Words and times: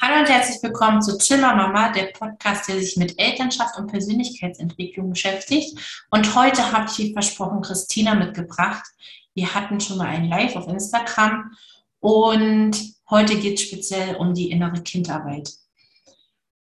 Hallo 0.00 0.20
und 0.20 0.28
herzlich 0.28 0.62
willkommen 0.62 1.02
zu 1.02 1.18
Zimmer 1.18 1.54
Mama, 1.54 1.92
der 1.92 2.06
Podcast, 2.06 2.68
der 2.68 2.80
sich 2.80 2.96
mit 2.96 3.18
Elternschaft 3.18 3.76
und 3.76 3.88
Persönlichkeitsentwicklung 3.88 5.10
beschäftigt. 5.10 6.04
Und 6.10 6.34
heute 6.34 6.72
habe 6.72 6.86
ich, 6.90 6.98
wie 6.98 7.12
versprochen, 7.12 7.62
Christina 7.62 8.14
mitgebracht. 8.14 8.84
Wir 9.34 9.54
hatten 9.54 9.80
schon 9.80 9.98
mal 9.98 10.06
ein 10.06 10.28
Live 10.28 10.56
auf 10.56 10.68
Instagram 10.68 11.52
und 12.00 12.76
heute 13.10 13.38
geht 13.38 13.54
es 13.54 13.62
speziell 13.62 14.16
um 14.16 14.34
die 14.34 14.50
innere 14.50 14.82
Kindarbeit. 14.82 15.50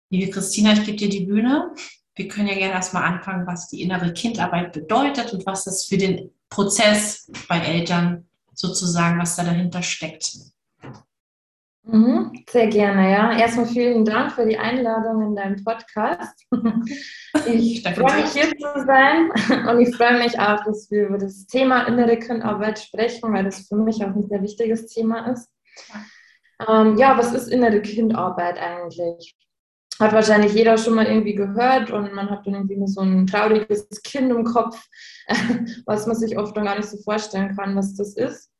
Liebe 0.10 0.32
Christina, 0.32 0.74
ich 0.74 0.86
gebe 0.86 0.98
dir 0.98 1.10
die 1.10 1.26
Bühne. 1.26 1.74
Wir 2.16 2.28
können 2.28 2.48
ja 2.48 2.56
gerne 2.56 2.74
erstmal 2.74 3.04
anfangen, 3.04 3.46
was 3.48 3.70
die 3.70 3.82
innere 3.82 4.14
Kindarbeit 4.14 4.72
bedeutet 4.72 5.34
und 5.34 5.46
was 5.46 5.66
das 5.66 5.86
für 5.86 5.98
den 5.98 6.32
Prozess 6.50 7.30
bei 7.48 7.60
Eltern 7.60 8.28
sozusagen, 8.54 9.20
was 9.20 9.36
da 9.36 9.44
dahinter 9.44 9.82
steckt. 9.82 10.38
Mhm, 11.86 12.32
sehr 12.50 12.68
gerne, 12.68 13.12
ja. 13.12 13.38
Erstmal 13.38 13.66
vielen 13.66 14.06
Dank 14.06 14.32
für 14.32 14.46
die 14.46 14.58
Einladung 14.58 15.22
in 15.22 15.36
deinen 15.36 15.64
Podcast. 15.64 16.46
Ich 17.46 17.84
freue 17.84 18.22
mich 18.22 18.32
hier 18.32 18.50
zu 18.52 18.86
sein 18.86 19.30
und 19.68 19.82
ich 19.82 19.94
freue 19.96 20.18
mich 20.20 20.40
auch, 20.40 20.64
dass 20.64 20.90
wir 20.90 21.08
über 21.08 21.18
das 21.18 21.46
Thema 21.48 21.84
innere 21.88 22.18
Kindarbeit 22.18 22.80
sprechen, 22.80 23.34
weil 23.34 23.44
das 23.44 23.68
für 23.68 23.76
mich 23.76 23.98
auch 23.98 24.16
ein 24.16 24.28
sehr 24.30 24.42
wichtiges 24.42 24.86
Thema 24.88 25.32
ist. 25.32 25.50
Ähm, 26.66 26.96
ja, 26.98 27.18
was 27.18 27.34
ist 27.34 27.48
innere 27.48 27.82
Kindarbeit 27.82 28.58
eigentlich? 28.60 29.36
Hat 30.00 30.14
wahrscheinlich 30.14 30.54
jeder 30.54 30.78
schon 30.78 30.94
mal 30.94 31.08
irgendwie 31.08 31.36
gehört 31.36 31.92
und 31.92 32.14
man 32.14 32.30
hat 32.30 32.46
dann 32.46 32.54
irgendwie 32.54 32.78
nur 32.78 32.88
so 32.88 33.02
ein 33.02 33.28
trauriges 33.28 33.90
Kind 34.04 34.32
im 34.32 34.46
Kopf, 34.46 34.88
was 35.86 36.08
man 36.08 36.16
sich 36.16 36.38
oft 36.38 36.56
dann 36.56 36.66
gar 36.66 36.78
nicht 36.78 36.90
so 36.90 36.98
vorstellen 36.98 37.56
kann, 37.58 37.76
was 37.76 37.96
das 37.96 38.16
ist. 38.16 38.53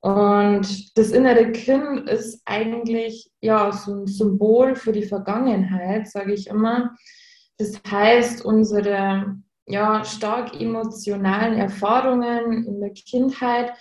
Und 0.00 0.96
das 0.96 1.10
innere 1.10 1.52
Kind 1.52 2.08
ist 2.08 2.42
eigentlich 2.44 3.30
ja 3.40 3.72
so 3.72 3.94
ein 3.94 4.06
Symbol 4.06 4.76
für 4.76 4.92
die 4.92 5.02
Vergangenheit, 5.02 6.08
sage 6.08 6.34
ich 6.34 6.48
immer. 6.48 6.94
Das 7.58 7.80
heißt, 7.90 8.44
unsere 8.44 9.36
ja, 9.66 10.04
stark 10.04 10.60
emotionalen 10.60 11.58
Erfahrungen 11.58 12.64
in 12.66 12.80
der 12.80 12.90
Kindheit, 12.90 13.72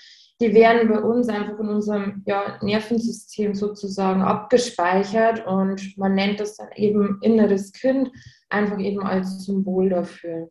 die 0.41 0.53
werden 0.53 0.89
bei 0.89 0.99
uns 0.99 1.29
einfach 1.29 1.59
in 1.59 1.69
unserem 1.69 2.23
ja, 2.25 2.57
Nervensystem 2.61 3.53
sozusagen 3.53 4.21
abgespeichert 4.21 5.45
und 5.45 5.97
man 5.97 6.15
nennt 6.15 6.39
das 6.39 6.57
dann 6.57 6.71
eben 6.75 7.19
inneres 7.21 7.71
Kind, 7.71 8.11
einfach 8.49 8.79
eben 8.79 9.01
als 9.01 9.45
Symbol 9.45 9.89
dafür. 9.89 10.49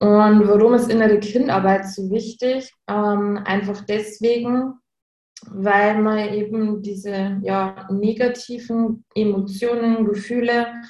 Und 0.00 0.46
warum 0.46 0.74
ist 0.74 0.90
innere 0.90 1.18
Kindarbeit 1.18 1.88
so 1.88 2.10
wichtig? 2.10 2.72
Ähm, 2.86 3.40
einfach 3.44 3.84
deswegen, 3.84 4.74
weil 5.46 6.00
man 6.00 6.32
eben 6.32 6.82
diese 6.82 7.38
ja, 7.42 7.88
negativen 7.90 9.04
Emotionen, 9.14 10.04
Gefühle 10.04 10.82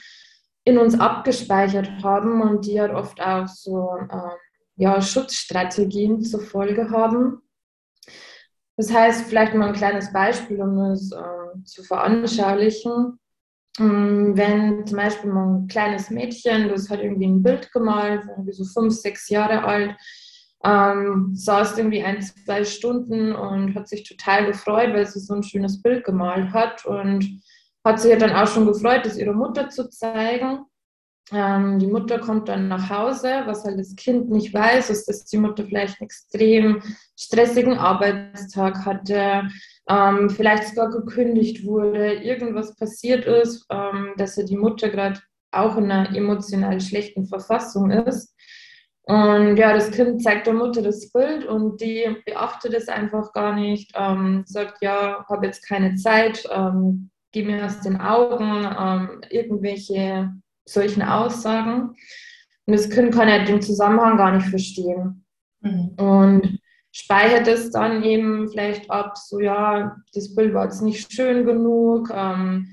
in 0.64 0.76
uns 0.76 0.98
abgespeichert 1.00 1.90
haben 2.02 2.42
und 2.42 2.66
die 2.66 2.78
halt 2.78 2.92
oft 2.92 3.20
auch 3.22 3.48
so 3.48 3.96
äh, 4.10 4.36
ja, 4.76 5.00
Schutzstrategien 5.00 6.22
zur 6.22 6.40
Folge 6.40 6.90
haben. 6.90 7.40
Das 8.76 8.92
heißt, 8.92 9.26
vielleicht 9.26 9.54
mal 9.54 9.68
ein 9.68 9.74
kleines 9.74 10.12
Beispiel, 10.12 10.60
um 10.60 10.78
es 10.92 11.10
äh, 11.10 11.64
zu 11.64 11.82
veranschaulichen. 11.82 13.18
Mm, 13.78 14.36
wenn 14.36 14.86
zum 14.86 14.96
Beispiel 14.96 15.30
ein 15.30 15.66
kleines 15.68 16.10
Mädchen, 16.10 16.68
das 16.68 16.90
hat 16.90 17.00
irgendwie 17.00 17.26
ein 17.26 17.42
Bild 17.42 17.70
gemalt, 17.72 18.22
irgendwie 18.28 18.52
so 18.52 18.64
fünf, 18.64 18.94
sechs 18.94 19.28
Jahre 19.28 19.64
alt, 19.64 19.96
ähm, 20.64 21.30
saß 21.34 21.78
irgendwie 21.78 22.02
ein, 22.02 22.20
zwei 22.20 22.64
Stunden 22.64 23.32
und 23.32 23.74
hat 23.76 23.88
sich 23.88 24.02
total 24.02 24.46
gefreut, 24.46 24.92
weil 24.92 25.06
sie 25.06 25.20
so 25.20 25.34
ein 25.34 25.44
schönes 25.44 25.80
Bild 25.80 26.04
gemalt 26.04 26.52
hat 26.52 26.84
und 26.84 27.40
hat 27.84 28.00
sich 28.00 28.16
dann 28.18 28.32
auch 28.32 28.48
schon 28.48 28.66
gefreut, 28.66 29.06
das 29.06 29.16
ihrer 29.16 29.32
Mutter 29.32 29.68
zu 29.68 29.88
zeigen. 29.88 30.64
Ähm, 31.30 31.78
die 31.78 31.86
Mutter 31.86 32.18
kommt 32.18 32.48
dann 32.48 32.68
nach 32.68 32.88
Hause, 32.88 33.42
was 33.44 33.64
halt 33.64 33.78
das 33.78 33.94
Kind 33.96 34.30
nicht 34.30 34.54
weiß, 34.54 34.88
ist, 34.88 35.08
dass 35.08 35.26
die 35.26 35.36
Mutter 35.36 35.64
vielleicht 35.64 36.00
einen 36.00 36.06
extrem 36.06 36.82
stressigen 37.18 37.76
Arbeitstag 37.76 38.86
hatte, 38.86 39.48
ähm, 39.88 40.30
vielleicht 40.30 40.68
sogar 40.68 40.90
gekündigt 40.90 41.66
wurde, 41.66 42.14
irgendwas 42.14 42.74
passiert 42.76 43.26
ist, 43.26 43.66
ähm, 43.70 44.14
dass 44.16 44.36
ja 44.36 44.44
die 44.44 44.56
Mutter 44.56 44.88
gerade 44.88 45.20
auch 45.50 45.76
in 45.76 45.90
einer 45.90 46.14
emotional 46.16 46.80
schlechten 46.80 47.26
Verfassung 47.26 47.90
ist. 47.90 48.34
Und 49.02 49.56
ja, 49.56 49.72
das 49.72 49.90
Kind 49.90 50.22
zeigt 50.22 50.46
der 50.46 50.54
Mutter 50.54 50.82
das 50.82 51.10
Bild 51.10 51.46
und 51.46 51.80
die 51.80 52.04
beachtet 52.26 52.74
es 52.74 52.88
einfach 52.88 53.32
gar 53.32 53.54
nicht, 53.54 53.94
sagt, 54.44 54.82
ja, 54.82 55.24
habe 55.26 55.46
jetzt 55.46 55.66
keine 55.66 55.94
Zeit, 55.94 56.46
geh 57.32 57.42
mir 57.42 57.64
aus 57.64 57.80
den 57.80 57.98
Augen, 57.98 59.22
irgendwelche 59.30 60.30
solchen 60.68 61.02
Aussagen. 61.02 61.94
Und 62.66 62.74
das 62.74 62.90
Kind 62.90 63.14
kann 63.14 63.28
ja 63.28 63.44
den 63.44 63.62
Zusammenhang 63.62 64.16
gar 64.16 64.32
nicht 64.32 64.48
verstehen. 64.48 65.24
Mhm. 65.60 65.88
Und 65.98 66.58
speichert 66.92 67.46
es 67.46 67.70
dann 67.70 68.02
eben 68.02 68.48
vielleicht 68.48 68.90
ab, 68.90 69.16
so 69.16 69.40
ja, 69.40 69.96
das 70.14 70.34
Bild 70.34 70.54
war 70.54 70.64
jetzt 70.64 70.82
nicht 70.82 71.12
schön 71.12 71.44
genug, 71.44 72.10
ähm, 72.12 72.68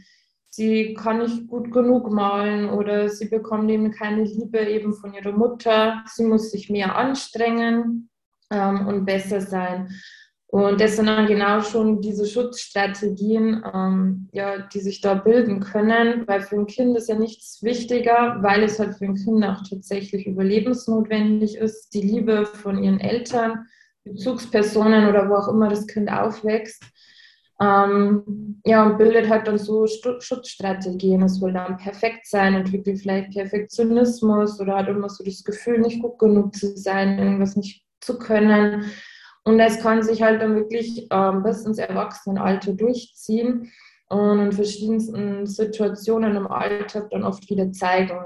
sie 0.49 0.93
kann 0.93 1.19
nicht 1.19 1.47
gut 1.47 1.71
genug 1.71 2.11
malen 2.11 2.69
oder 2.69 3.09
sie 3.09 3.27
bekommt 3.27 3.69
eben 3.69 3.91
keine 3.91 4.23
Liebe 4.23 4.59
eben 4.59 4.93
von 4.93 5.13
ihrer 5.13 5.33
Mutter, 5.33 6.03
sie 6.07 6.25
muss 6.25 6.51
sich 6.51 6.69
mehr 6.69 6.95
anstrengen 6.95 8.09
ähm, 8.51 8.87
und 8.87 9.05
besser 9.05 9.41
sein. 9.41 9.89
Und 10.55 10.79
das 10.79 10.95
sind 10.95 11.07
dann 11.07 11.27
genau 11.27 11.59
schon 11.59 11.99
diese 11.99 12.25
Schutzstrategien, 12.25 13.61
ähm, 13.73 14.29
ja, 14.31 14.59
die 14.59 14.79
sich 14.79 15.01
da 15.01 15.13
bilden 15.13 15.59
können, 15.59 16.25
weil 16.29 16.43
für 16.43 16.55
ein 16.55 16.65
Kind 16.65 16.95
ist 16.95 17.09
ja 17.09 17.15
nichts 17.19 17.61
wichtiger, 17.61 18.37
weil 18.39 18.63
es 18.63 18.79
halt 18.79 18.95
für 18.95 19.03
ein 19.03 19.15
Kind 19.15 19.43
auch 19.43 19.63
tatsächlich 19.69 20.25
überlebensnotwendig 20.25 21.57
ist, 21.57 21.93
die 21.93 22.03
Liebe 22.03 22.45
von 22.45 22.81
ihren 22.81 23.01
Eltern, 23.01 23.65
Bezugspersonen 24.05 25.09
oder 25.09 25.27
wo 25.27 25.35
auch 25.35 25.49
immer 25.49 25.67
das 25.67 25.87
Kind 25.87 26.09
aufwächst. 26.09 26.81
Ähm, 27.59 28.61
ja, 28.65 28.85
und 28.85 28.97
bildet 28.97 29.27
halt 29.27 29.47
dann 29.47 29.57
so 29.57 29.85
Schutzstrategien. 29.87 31.21
Es 31.23 31.41
will 31.41 31.51
dann 31.51 31.75
perfekt 31.75 32.27
sein, 32.27 32.53
entwickelt 32.53 32.99
vielleicht 33.01 33.31
Perfektionismus 33.31 34.57
oder 34.61 34.77
hat 34.77 34.87
immer 34.87 35.09
so 35.09 35.21
das 35.21 35.43
Gefühl, 35.43 35.79
nicht 35.79 36.01
gut 36.01 36.17
genug 36.17 36.55
zu 36.55 36.77
sein, 36.77 37.19
irgendwas 37.19 37.57
nicht 37.57 37.83
zu 37.99 38.17
können. 38.17 38.85
Und 39.45 39.59
das 39.59 39.79
kann 39.79 40.01
sich 40.01 40.23
halt 40.23 40.41
dann 40.41 40.55
wirklich 40.55 41.07
ähm, 41.11 41.43
bis 41.43 41.65
ins 41.65 41.77
Erwachsenenalter 41.77 42.73
durchziehen 42.73 43.71
und 44.09 44.39
in 44.39 44.51
verschiedensten 44.51 45.45
Situationen 45.45 46.35
im 46.35 46.47
Alltag 46.47 47.09
dann 47.11 47.23
oft 47.23 47.47
wieder 47.49 47.71
zeigen. 47.71 48.19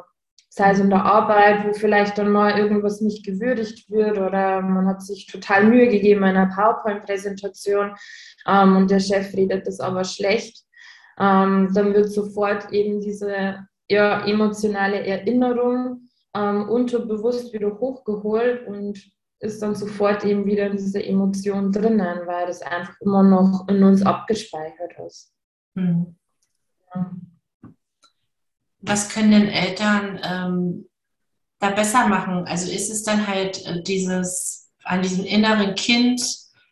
Sei 0.50 0.72
es 0.72 0.80
in 0.80 0.90
der 0.90 1.04
Arbeit, 1.06 1.68
wo 1.68 1.74
vielleicht 1.74 2.18
dann 2.18 2.32
mal 2.32 2.58
irgendwas 2.58 3.02
nicht 3.02 3.26
gewürdigt 3.26 3.92
wird 3.92 4.18
oder 4.18 4.62
man 4.62 4.88
hat 4.88 5.02
sich 5.04 5.28
total 5.28 5.66
Mühe 5.66 5.90
gegeben 5.90 6.24
in 6.24 6.38
einer 6.38 6.54
PowerPoint-Präsentation 6.56 7.96
ähm, 8.48 8.78
und 8.78 8.90
der 8.90 9.00
Chef 9.00 9.34
redet 9.36 9.68
das 9.68 9.80
aber 9.80 10.06
schlecht, 10.06 10.64
ähm, 11.20 11.70
dann 11.74 11.94
wird 11.94 12.12
sofort 12.12 12.72
eben 12.72 13.02
diese 13.02 13.68
ja, 13.90 14.26
emotionale 14.26 15.06
Erinnerung 15.06 16.10
ähm, 16.34 16.70
unterbewusst 16.70 17.54
wieder 17.54 17.78
hochgeholt 17.78 18.66
und 18.68 19.00
ist 19.40 19.62
dann 19.62 19.76
sofort 19.76 20.26
eben 20.26 20.46
wieder 20.46 20.68
in 20.68 20.78
dieser 20.78 21.04
Emotion 21.04 21.72
drinnen, 21.72 22.26
weil 22.26 22.48
das 22.48 22.62
einfach 22.62 23.00
immer 23.02 23.24
noch 23.24 23.68
in 23.68 23.84
uns 23.84 24.02
abgespeichert 24.02 24.94
ist. 25.06 25.34
Ja 26.96 27.12
was 28.82 29.10
können 29.10 29.32
denn 29.32 29.50
Eltern 29.50 30.20
ähm, 30.24 30.90
da 31.60 31.72
besser 31.72 32.08
machen? 32.08 32.46
Also 32.46 32.72
ist 32.72 32.90
es 32.90 33.04
dann 33.04 33.28
halt 33.28 33.66
äh, 33.66 33.82
dieses, 33.84 34.72
an 34.84 35.02
diesem 35.02 35.26
inneren 35.26 35.76
Kind, 35.76 36.22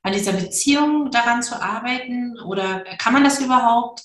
an 0.03 0.13
dieser 0.13 0.33
Beziehung 0.33 1.11
daran 1.11 1.43
zu 1.43 1.61
arbeiten? 1.61 2.39
Oder 2.39 2.83
kann 2.97 3.13
man 3.13 3.23
das 3.23 3.41
überhaupt, 3.41 4.03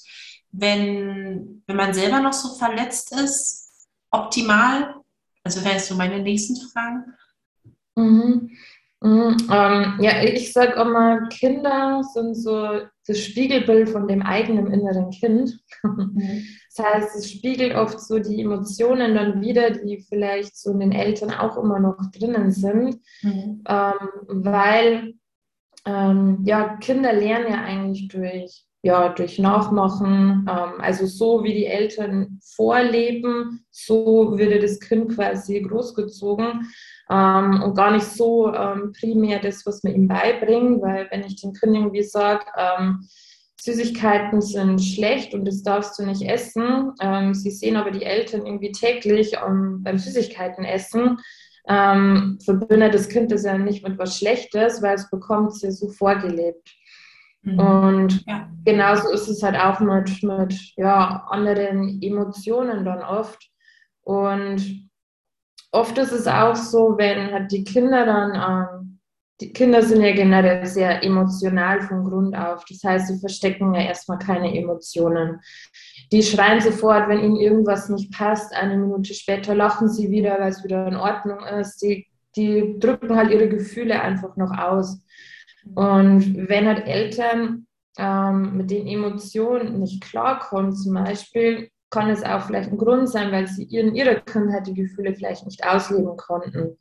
wenn, 0.51 1.63
wenn 1.67 1.77
man 1.77 1.95
selber 1.95 2.21
noch 2.21 2.33
so 2.33 2.55
verletzt 2.57 3.13
ist, 3.13 3.71
optimal? 4.11 4.97
Also 5.45 5.65
wäre 5.65 5.77
es 5.77 5.89
so 5.89 5.95
meine 5.95 6.21
nächsten 6.21 6.57
Fragen. 6.71 7.05
Mhm. 7.97 8.51
Mhm, 9.03 9.37
ähm, 9.51 9.99
ja, 10.01 10.23
ich 10.23 10.53
sage 10.53 10.81
immer, 10.81 11.27
Kinder 11.29 12.03
sind 12.15 12.37
so 12.37 12.83
das 13.05 13.19
Spiegelbild 13.19 13.89
von 13.91 14.07
dem 14.07 14.23
eigenen 14.23 14.73
inneren 14.73 15.11
Kind. 15.11 15.59
Mhm. 15.83 16.47
Das 16.75 16.87
heißt, 16.87 17.17
es 17.17 17.31
spiegelt 17.33 17.75
oft 17.75 18.01
so 18.01 18.21
die 18.21 18.41
Emotionen 18.41 19.17
dann 19.17 19.41
wieder, 19.41 19.71
die 19.71 20.07
vielleicht 20.09 20.57
so 20.57 20.71
in 20.71 20.79
den 20.79 20.93
Eltern 20.93 21.33
auch 21.33 21.57
immer 21.57 21.81
noch 21.81 21.99
drinnen 22.13 22.53
sind, 22.53 23.01
mhm. 23.23 23.65
ähm, 23.67 24.09
weil 24.29 25.15
ähm, 25.85 26.39
ja, 26.45 26.77
Kinder 26.77 27.13
lernen 27.13 27.53
ja 27.53 27.63
eigentlich 27.63 28.07
durch, 28.07 28.65
ja, 28.83 29.09
durch 29.11 29.39
Nachmachen. 29.39 30.47
Ähm, 30.51 30.81
also 30.81 31.07
so 31.07 31.45
wie 31.45 31.55
die 31.55 31.67
Eltern 31.67 32.41
vorleben, 32.57 33.65
so 33.71 34.37
würde 34.37 34.59
das 34.59 34.81
Kind 34.81 35.15
quasi 35.15 35.61
großgezogen 35.61 36.67
ähm, 37.09 37.63
und 37.63 37.75
gar 37.75 37.93
nicht 37.93 38.07
so 38.07 38.53
ähm, 38.53 38.93
primär 38.99 39.39
das, 39.39 39.65
was 39.65 39.83
man 39.85 39.95
ihm 39.95 40.09
beibringt, 40.09 40.83
weil 40.83 41.07
wenn 41.11 41.25
ich 41.25 41.41
den 41.41 41.53
Kindern 41.53 41.83
irgendwie 41.83 42.03
sage, 42.03 42.45
ähm, 42.57 43.09
Süßigkeiten 43.61 44.41
sind 44.41 44.81
schlecht 44.81 45.35
und 45.35 45.45
das 45.45 45.63
darfst 45.63 45.97
du 45.97 46.05
nicht 46.05 46.23
essen. 46.23 46.93
Ähm, 47.01 47.33
sie 47.33 47.53
sehen 47.53 47.77
aber 47.77 47.93
die 47.93 48.05
Eltern 48.05 48.45
irgendwie 48.45 48.73
täglich 48.73 49.37
um, 49.41 49.85
beim 49.85 49.99
Süßigkeiten 49.99 50.65
essen. 50.65 51.19
Ähm, 51.69 52.41
verbindet 52.45 52.93
das 52.93 53.09
Kind 53.09 53.31
das 53.31 53.45
ja 53.45 53.57
nicht 53.57 53.87
mit 53.87 53.97
was 53.97 54.19
Schlechtes, 54.19 54.83
weil 54.83 54.97
es 54.97 55.09
bekommt 55.11 55.53
es 55.53 55.63
ja 55.63 55.71
so 55.71 55.91
vorgelebt. 55.91 56.75
Mhm. 57.43 57.59
Und 57.59 58.27
ja. 58.27 58.49
genauso 58.65 59.11
ist 59.11 59.29
es 59.29 59.43
halt 59.43 59.57
auch 59.57 59.81
mit, 59.81 60.23
mit 60.23 60.55
ja, 60.77 61.27
anderen 61.29 62.01
Emotionen 62.03 62.85
dann 62.85 63.03
oft. 63.03 63.51
Und 64.03 64.89
oft 65.71 65.99
ist 65.99 66.13
es 66.13 66.27
auch 66.27 66.57
so, 66.57 66.97
wenn 66.97 67.33
halt 67.33 67.53
die 67.53 67.65
Kinder 67.65 68.07
dann 68.07 68.35
ähm, 68.35 68.93
die 69.43 69.53
Kinder 69.53 69.83
sind 69.83 70.03
ja 70.03 70.13
generell 70.13 70.65
sehr 70.67 71.03
emotional 71.03 71.81
von 71.81 72.05
Grund 72.05 72.37
auf. 72.37 72.65
Das 72.69 72.85
heißt, 72.85 73.09
sie 73.09 73.19
verstecken 73.19 73.75
ja 73.75 73.81
erstmal 73.83 74.19
keine 74.21 74.57
Emotionen. 74.57 75.41
Die 76.13 76.23
schreien 76.23 76.61
sofort, 76.61 77.09
wenn 77.09 77.19
ihnen 77.19 77.37
irgendwas 77.37 77.89
nicht 77.89 78.13
passt. 78.13 78.55
Eine 78.55 78.77
Minute 78.77 79.15
später 79.15 79.57
lachen 79.57 79.89
sie 79.89 80.11
wieder, 80.11 80.39
weil 80.39 80.51
es 80.51 80.63
wieder 80.63 80.87
in 80.87 80.95
Ordnung 80.95 81.41
ist. 81.45 81.83
Die, 81.83 82.07
die 82.37 82.79
drücken 82.79 83.17
halt 83.17 83.33
ihre 83.33 83.49
Gefühle 83.49 84.01
einfach 84.01 84.37
noch 84.37 84.57
aus. 84.57 85.01
Und 85.75 86.49
wenn 86.49 86.67
halt 86.67 86.87
Eltern 86.87 87.67
ähm, 87.99 88.57
mit 88.57 88.71
den 88.71 88.87
Emotionen 88.87 89.81
nicht 89.81 90.03
klarkommen, 90.03 90.73
zum 90.73 90.95
Beispiel, 90.95 91.69
kann 91.93 92.09
es 92.09 92.25
auch 92.25 92.41
vielleicht 92.41 92.71
ein 92.71 92.79
Grund 92.79 93.09
sein, 93.09 93.31
weil 93.31 93.47
sie 93.47 93.65
in 93.65 93.95
ihrer 93.95 94.15
Kindheit 94.15 94.67
die 94.67 94.75
Gefühle 94.75 95.15
vielleicht 95.15 95.45
nicht 95.45 95.65
ausleben 95.65 96.17
konnten. 96.17 96.79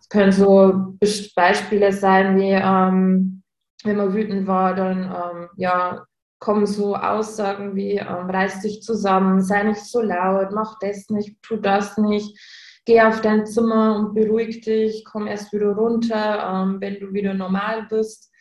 Es 0.00 0.08
können 0.08 0.32
so 0.32 0.96
Beispiele 1.36 1.92
sein 1.92 2.36
wie, 2.36 2.50
ähm, 2.50 3.42
wenn 3.84 3.96
man 3.96 4.12
wütend 4.12 4.46
war, 4.46 4.74
dann 4.74 5.04
ähm, 5.04 5.48
ja, 5.56 6.04
kommen 6.40 6.66
so 6.66 6.96
Aussagen 6.96 7.76
wie, 7.76 7.92
ähm, 7.92 8.28
reiß 8.28 8.60
dich 8.60 8.82
zusammen, 8.82 9.40
sei 9.40 9.62
nicht 9.62 9.84
so 9.84 10.02
laut, 10.02 10.48
mach 10.52 10.78
das 10.80 11.08
nicht, 11.10 11.40
tu 11.42 11.56
das 11.56 11.96
nicht, 11.96 12.36
geh 12.90 13.00
auf 13.02 13.20
dein 13.20 13.46
Zimmer 13.46 13.96
und 13.96 14.14
beruhig 14.14 14.62
dich, 14.62 15.04
komm 15.04 15.28
erst 15.28 15.52
wieder 15.52 15.76
runter, 15.76 16.64
ähm, 16.64 16.80
wenn 16.80 16.98
du 16.98 17.12
wieder 17.12 17.34
normal 17.34 17.86
bist. 17.88 18.32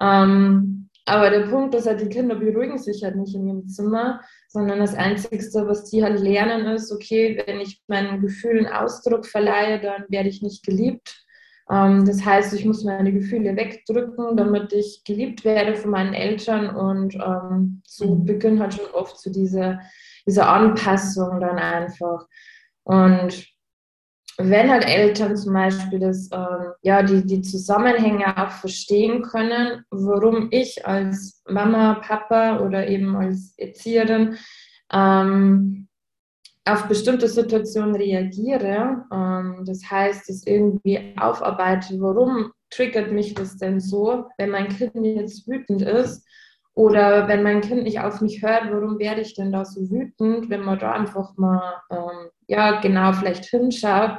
Ähm, 0.00 0.88
aber 1.04 1.30
der 1.30 1.48
Punkt 1.48 1.74
ist 1.74 1.88
halt, 1.88 2.00
die 2.00 2.08
Kinder 2.08 2.36
beruhigen 2.36 2.78
sich 2.78 3.02
halt 3.02 3.16
nicht 3.16 3.34
in 3.34 3.44
ihrem 3.44 3.66
Zimmer, 3.66 4.20
sondern 4.46 4.78
das 4.78 4.94
Einzige, 4.94 5.36
was 5.66 5.90
die 5.90 6.04
halt 6.04 6.20
lernen, 6.20 6.66
ist, 6.66 6.92
okay, 6.92 7.42
wenn 7.44 7.58
ich 7.58 7.82
meinen 7.88 8.20
Gefühlen 8.20 8.68
Ausdruck 8.68 9.26
verleihe, 9.26 9.80
dann 9.80 10.04
werde 10.08 10.28
ich 10.28 10.42
nicht 10.42 10.64
geliebt. 10.64 11.20
Ähm, 11.68 12.04
das 12.04 12.24
heißt, 12.24 12.54
ich 12.54 12.64
muss 12.64 12.84
meine 12.84 13.12
Gefühle 13.12 13.56
wegdrücken, 13.56 14.36
damit 14.36 14.72
ich 14.72 15.02
geliebt 15.04 15.44
werde 15.44 15.74
von 15.74 15.90
meinen 15.90 16.14
Eltern 16.14 16.70
und 16.76 17.16
ähm, 17.16 17.82
so 17.84 18.14
mhm. 18.14 18.26
beginnt 18.26 18.60
halt 18.60 18.74
schon 18.74 18.86
oft 18.94 19.18
so 19.18 19.32
diese, 19.32 19.80
diese 20.24 20.46
Anpassung 20.46 21.40
dann 21.40 21.58
einfach. 21.58 22.28
Und 22.84 23.51
wenn 24.38 24.70
halt 24.70 24.86
Eltern 24.86 25.36
zum 25.36 25.52
Beispiel 25.52 25.98
das, 25.98 26.28
ähm, 26.32 26.72
ja, 26.82 27.02
die, 27.02 27.24
die 27.24 27.42
Zusammenhänge 27.42 28.36
auch 28.36 28.50
verstehen 28.50 29.22
können, 29.22 29.84
warum 29.90 30.48
ich 30.50 30.86
als 30.86 31.42
Mama, 31.48 31.94
Papa 32.06 32.60
oder 32.60 32.88
eben 32.88 33.16
als 33.16 33.54
Erzieherin 33.58 34.36
ähm, 34.92 35.88
auf 36.64 36.86
bestimmte 36.86 37.28
Situationen 37.28 37.96
reagiere, 37.96 39.04
ähm, 39.12 39.64
das 39.66 39.82
heißt, 39.90 40.30
es 40.30 40.46
irgendwie 40.46 41.14
aufarbeite, 41.18 42.00
warum 42.00 42.52
triggert 42.70 43.12
mich 43.12 43.34
das 43.34 43.56
denn 43.56 43.80
so, 43.80 44.26
wenn 44.38 44.50
mein 44.50 44.68
Kind 44.68 44.94
jetzt 45.04 45.46
wütend 45.48 45.82
ist 45.82 46.26
oder 46.74 47.28
wenn 47.28 47.42
mein 47.42 47.60
Kind 47.60 47.82
nicht 47.84 48.00
auf 48.00 48.20
mich 48.20 48.42
hört, 48.42 48.70
warum 48.70 48.98
werde 48.98 49.20
ich 49.20 49.34
denn 49.34 49.52
da 49.52 49.64
so 49.64 49.90
wütend, 49.90 50.48
wenn 50.48 50.62
man 50.62 50.78
da 50.78 50.92
einfach 50.92 51.36
mal 51.36 51.82
ähm, 51.90 52.30
ja 52.46 52.80
genau 52.80 53.12
vielleicht 53.12 53.44
hinschaut, 53.44 54.18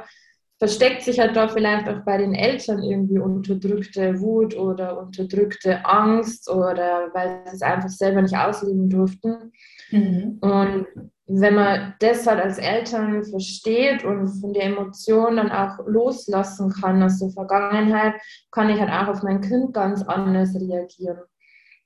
versteckt 0.58 1.02
sich 1.02 1.18
halt 1.18 1.34
da 1.34 1.48
vielleicht 1.48 1.88
auch 1.88 2.04
bei 2.04 2.16
den 2.16 2.32
Eltern 2.32 2.82
irgendwie 2.82 3.18
unterdrückte 3.18 4.20
Wut 4.20 4.56
oder 4.56 4.98
unterdrückte 4.98 5.84
Angst 5.84 6.48
oder 6.48 7.10
weil 7.12 7.42
sie 7.46 7.56
es 7.56 7.62
einfach 7.62 7.88
selber 7.88 8.22
nicht 8.22 8.36
ausleben 8.36 8.88
durften. 8.88 9.52
Mhm. 9.90 10.38
Und 10.40 10.86
wenn 11.26 11.54
man 11.54 11.94
das 11.98 12.26
halt 12.26 12.40
als 12.40 12.58
Eltern 12.58 13.24
versteht 13.24 14.04
und 14.04 14.28
von 14.28 14.52
der 14.52 14.64
Emotion 14.64 15.36
dann 15.36 15.50
auch 15.50 15.78
loslassen 15.86 16.70
kann 16.70 17.02
aus 17.02 17.18
der 17.18 17.30
Vergangenheit, 17.30 18.14
kann 18.52 18.70
ich 18.70 18.78
halt 18.78 18.90
auch 18.90 19.12
auf 19.12 19.22
mein 19.24 19.40
Kind 19.40 19.74
ganz 19.74 20.02
anders 20.02 20.54
reagieren 20.54 21.18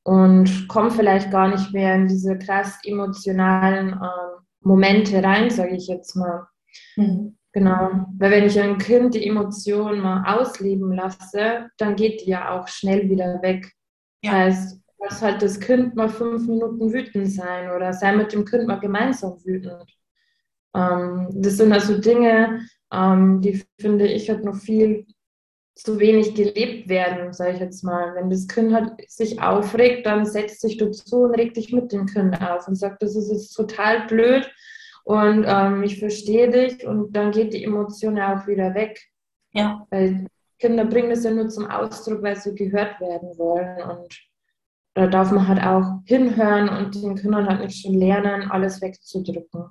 und 0.09 0.69
komme 0.69 0.91
vielleicht 0.91 1.31
gar 1.31 1.49
nicht 1.49 1.75
mehr 1.75 1.95
in 1.95 2.09
diese 2.09 2.39
krass 2.39 2.79
emotionalen 2.83 3.93
äh, 3.93 4.41
Momente 4.63 5.23
rein, 5.23 5.51
sage 5.51 5.77
ich 5.77 5.87
jetzt 5.87 6.17
mal. 6.17 6.47
Mhm. 6.97 7.37
Genau, 7.53 8.07
weil 8.19 8.31
wenn 8.31 8.45
ich 8.47 8.59
ein 8.59 8.79
Kind 8.79 9.15
die 9.15 9.27
Emotionen 9.27 10.01
mal 10.01 10.25
ausleben 10.39 10.93
lasse, 10.93 11.69
dann 11.77 11.95
geht 11.95 12.23
die 12.23 12.31
ja 12.31 12.59
auch 12.59 12.69
schnell 12.69 13.11
wieder 13.11 13.43
weg. 13.43 13.71
Ja. 14.23 14.47
Das 14.47 14.57
heißt, 14.57 14.81
lass 14.99 15.23
halt 15.23 15.43
das 15.43 15.61
Kind 15.61 15.95
mal 15.95 16.09
fünf 16.09 16.47
Minuten 16.47 16.91
wütend 16.91 17.31
sein 17.31 17.71
oder 17.71 17.93
sei 17.93 18.17
mit 18.17 18.33
dem 18.33 18.47
Kind 18.47 18.67
mal 18.67 18.81
gemeinsam 18.81 19.37
wütend. 19.45 19.85
Ähm, 20.75 21.29
das 21.35 21.59
sind 21.59 21.71
also 21.71 21.99
Dinge, 21.99 22.67
ähm, 22.93 23.43
die 23.43 23.63
finde 23.79 24.07
ich 24.07 24.31
halt 24.31 24.43
noch 24.45 24.57
viel 24.57 25.07
zu 25.79 26.01
wenig 26.01 26.35
gelebt 26.35 26.89
werden, 26.89 27.33
sage 27.33 27.53
ich 27.53 27.61
jetzt 27.61 27.85
mal. 27.85 28.15
Wenn 28.15 28.31
das 28.31 28.49
Kind 28.49 28.75
halt 28.75 29.09
sich 29.09 29.41
aufregt, 29.41 30.07
dann 30.07 30.27
setzt 30.27 30.61
sich 30.61 30.77
dazu 30.77 31.23
und 31.23 31.35
regt 31.35 31.57
dich 31.57 31.73
mit 31.73 31.93
dem 31.93 32.07
Kind 32.07 32.41
auf 32.43 32.67
und 32.67 32.75
sagt, 32.75 33.01
das 33.03 33.15
ist 33.15 33.31
jetzt 33.31 33.53
total 33.53 34.07
blöd 34.07 34.51
und 35.05 35.45
ähm, 35.47 35.85
ich 35.85 36.01
verstehe 36.01 36.51
dich 36.51 36.85
und 36.85 37.13
dann 37.15 37.31
geht 37.31 37.55
die 37.55 37.63
Emotion 37.63 38.17
ja 38.17 38.37
auch 38.37 38.47
wieder 38.49 38.75
weg. 38.75 39.01
Ja. 39.53 39.87
Weil 39.91 40.27
Kinder 40.59 40.85
bringen 40.85 41.11
das 41.11 41.23
ja 41.23 41.31
nur 41.31 41.49
zum 41.49 41.67
Ausdruck, 41.67 42.23
weil 42.23 42.37
sie 42.37 42.55
gehört 42.55 43.01
werden 43.01 43.39
wollen 43.39 43.81
und 43.89 44.19
da 44.95 45.07
darf 45.07 45.31
man 45.31 45.47
halt 45.47 45.63
auch 45.63 46.01
hinhören 46.07 46.69
und 46.69 46.95
den 46.97 47.15
Kindern 47.15 47.49
halt 47.49 47.61
nicht 47.61 47.81
schon 47.81 47.95
lernen, 47.95 48.51
alles 48.51 48.83
wegzudrücken. 48.83 49.67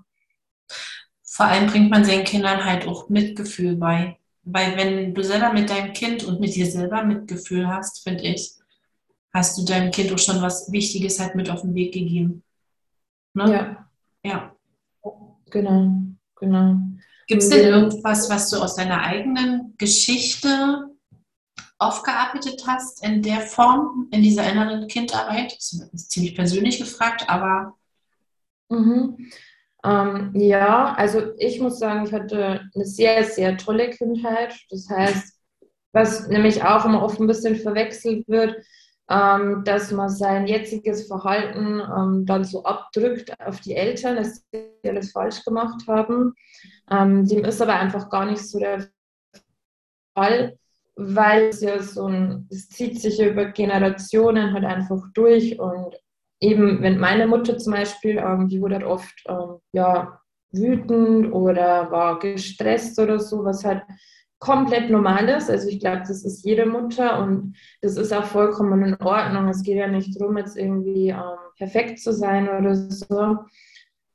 Vor 1.22 1.46
allem 1.46 1.68
bringt 1.68 1.92
man 1.92 2.04
den 2.04 2.24
Kindern 2.24 2.64
halt 2.64 2.88
auch 2.88 3.10
Mitgefühl 3.10 3.76
bei. 3.76 4.18
Weil 4.50 4.78
wenn 4.78 5.14
du 5.14 5.24
selber 5.24 5.52
mit 5.52 5.70
deinem 5.70 5.92
Kind 5.92 6.24
und 6.24 6.40
mit 6.40 6.56
dir 6.56 6.66
selber 6.66 7.04
Mitgefühl 7.04 7.68
hast, 7.68 8.04
finde 8.04 8.24
ich, 8.24 8.54
hast 9.34 9.58
du 9.58 9.66
deinem 9.66 9.92
Kind 9.92 10.12
auch 10.14 10.20
schon 10.20 10.42
was 10.42 10.72
Wichtiges 10.72 11.20
halt 11.20 11.36
mit 11.36 11.50
auf 11.50 11.62
den 11.62 11.76
Weg 11.76 11.94
gegeben. 11.94 12.44
Ne? 13.34 13.52
Ja. 13.52 13.90
Ja. 14.24 14.56
Genau, 15.50 15.92
genau. 16.36 16.78
Gibt 17.28 17.44
es 17.44 17.50
denn 17.50 17.68
irgendwas, 17.68 18.30
was 18.30 18.50
du 18.50 18.58
aus 18.58 18.76
deiner 18.76 19.02
eigenen 19.04 19.76
Geschichte 19.78 20.90
aufgearbeitet 21.78 22.64
hast 22.66 23.04
in 23.04 23.22
der 23.22 23.42
Form, 23.42 24.08
in 24.12 24.22
dieser 24.22 24.50
inneren 24.50 24.88
Kindarbeit? 24.88 25.56
Das 25.56 25.74
ist 25.94 26.12
ziemlich 26.12 26.36
persönlich 26.36 26.80
gefragt, 26.80 27.30
aber. 27.30 27.78
Mhm. 28.70 29.30
Ähm, 29.84 30.32
ja, 30.34 30.94
also 30.96 31.34
ich 31.38 31.60
muss 31.60 31.80
sagen, 31.80 32.06
ich 32.06 32.14
hatte 32.14 32.70
eine 32.74 32.86
sehr, 32.86 33.24
sehr 33.24 33.58
tolle 33.58 33.90
Kindheit. 33.90 34.56
Das 34.70 34.90
heißt, 34.90 35.40
was 35.94 36.28
nämlich 36.28 36.64
auch 36.64 36.86
immer 36.86 37.04
oft 37.04 37.20
ein 37.20 37.28
bisschen 37.28 37.56
verwechselt 37.56 38.28
wird, 38.28 38.56
ähm, 39.10 39.64
dass 39.64 39.92
man 39.92 40.10
sein 40.10 40.48
jetziges 40.48 41.08
Verhalten 41.08 41.80
ähm, 41.80 42.26
dann 42.26 42.44
so 42.44 42.64
abdrückt 42.64 43.40
auf 43.40 43.62
die 43.62 43.76
Eltern, 43.76 44.18
dass 44.18 44.44
sie 44.52 44.90
alles 44.90 45.12
falsch 45.12 45.44
gemacht 45.46 45.88
haben. 45.88 46.34
Ähm, 46.92 47.26
dem 47.26 47.46
ist 47.46 47.62
aber 47.62 47.76
einfach 47.76 48.10
gar 48.10 48.26
nicht 48.26 48.42
so 48.42 48.60
der 48.60 48.88
Fall, 50.14 50.58
weil 50.96 51.50
es 51.50 51.62
ja 51.62 51.82
so 51.82 52.08
ein, 52.08 52.48
es 52.52 52.70
zieht 52.70 53.00
sich 53.00 53.22
über 53.22 53.46
Generationen 53.46 54.54
halt 54.54 54.66
einfach 54.66 55.02
durch 55.14 55.60
und 55.60 55.96
eben, 56.40 56.82
wenn 56.82 57.00
meine 57.00 57.28
Mutter 57.28 57.58
zum 57.58 57.74
Beispiel, 57.74 58.18
ähm, 58.18 58.48
die 58.48 58.62
wurde 58.62 58.76
halt 58.76 58.86
oft 58.86 59.24
ähm, 59.28 59.58
ja, 59.72 60.20
wütend 60.52 61.34
oder 61.34 61.92
war 61.92 62.20
gestresst 62.20 63.00
oder 63.00 63.20
so, 63.20 63.44
was 63.44 63.66
halt 63.66 63.84
komplett 64.40 64.90
normal 64.90 65.28
ist. 65.30 65.50
Also 65.50 65.68
ich 65.68 65.80
glaube, 65.80 66.04
das 66.08 66.24
ist 66.24 66.46
jede 66.46 66.66
Mutter 66.66 67.20
und 67.20 67.56
das 67.82 67.98
ist 67.98 68.14
auch 68.14 68.26
vollkommen 68.26 68.84
in 68.84 69.02
Ordnung. 69.02 69.50
Es 69.50 69.64
geht 69.64 69.78
ja 69.78 69.88
nicht 69.88 70.20
darum, 70.20 70.38
jetzt 70.38 70.58
irgendwie 70.58 71.10
ähm, 71.10 71.38
perfekt 71.58 72.00
zu 72.00 72.14
sein 72.14 72.48
oder 72.48 72.76
so. 72.76 73.38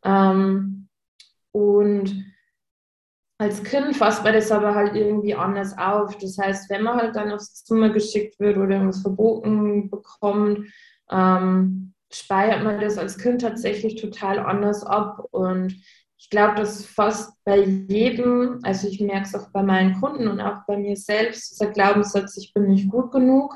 Ähm, 0.04 0.88
und 1.50 2.24
als 3.38 3.64
Kind 3.64 3.96
fasst 3.96 4.22
man 4.22 4.34
das 4.34 4.52
aber 4.52 4.74
halt 4.74 4.94
irgendwie 4.94 5.34
anders 5.34 5.76
auf. 5.76 6.16
Das 6.18 6.38
heißt, 6.38 6.70
wenn 6.70 6.82
man 6.84 6.96
halt 6.96 7.16
dann 7.16 7.32
aufs 7.32 7.64
Zimmer 7.64 7.90
geschickt 7.90 8.38
wird 8.38 8.56
oder 8.56 8.70
irgendwas 8.76 9.02
verboten 9.02 9.90
bekommt, 9.90 10.68
ähm, 11.10 11.91
speichert 12.14 12.62
man 12.62 12.80
das 12.80 12.98
als 12.98 13.18
Kind 13.18 13.40
tatsächlich 13.40 14.00
total 14.00 14.38
anders 14.38 14.84
ab. 14.84 15.24
Und 15.30 15.76
ich 16.18 16.30
glaube, 16.30 16.54
dass 16.54 16.84
fast 16.86 17.32
bei 17.44 17.58
jedem, 17.60 18.60
also 18.62 18.86
ich 18.88 19.00
merke 19.00 19.26
es 19.26 19.34
auch 19.34 19.50
bei 19.50 19.62
meinen 19.62 20.00
Kunden 20.00 20.28
und 20.28 20.40
auch 20.40 20.64
bei 20.66 20.76
mir 20.76 20.96
selbst, 20.96 21.50
dieser 21.50 21.70
Glaubenssatz, 21.72 22.36
ich 22.36 22.52
bin 22.54 22.68
nicht 22.68 22.90
gut 22.90 23.10
genug. 23.10 23.54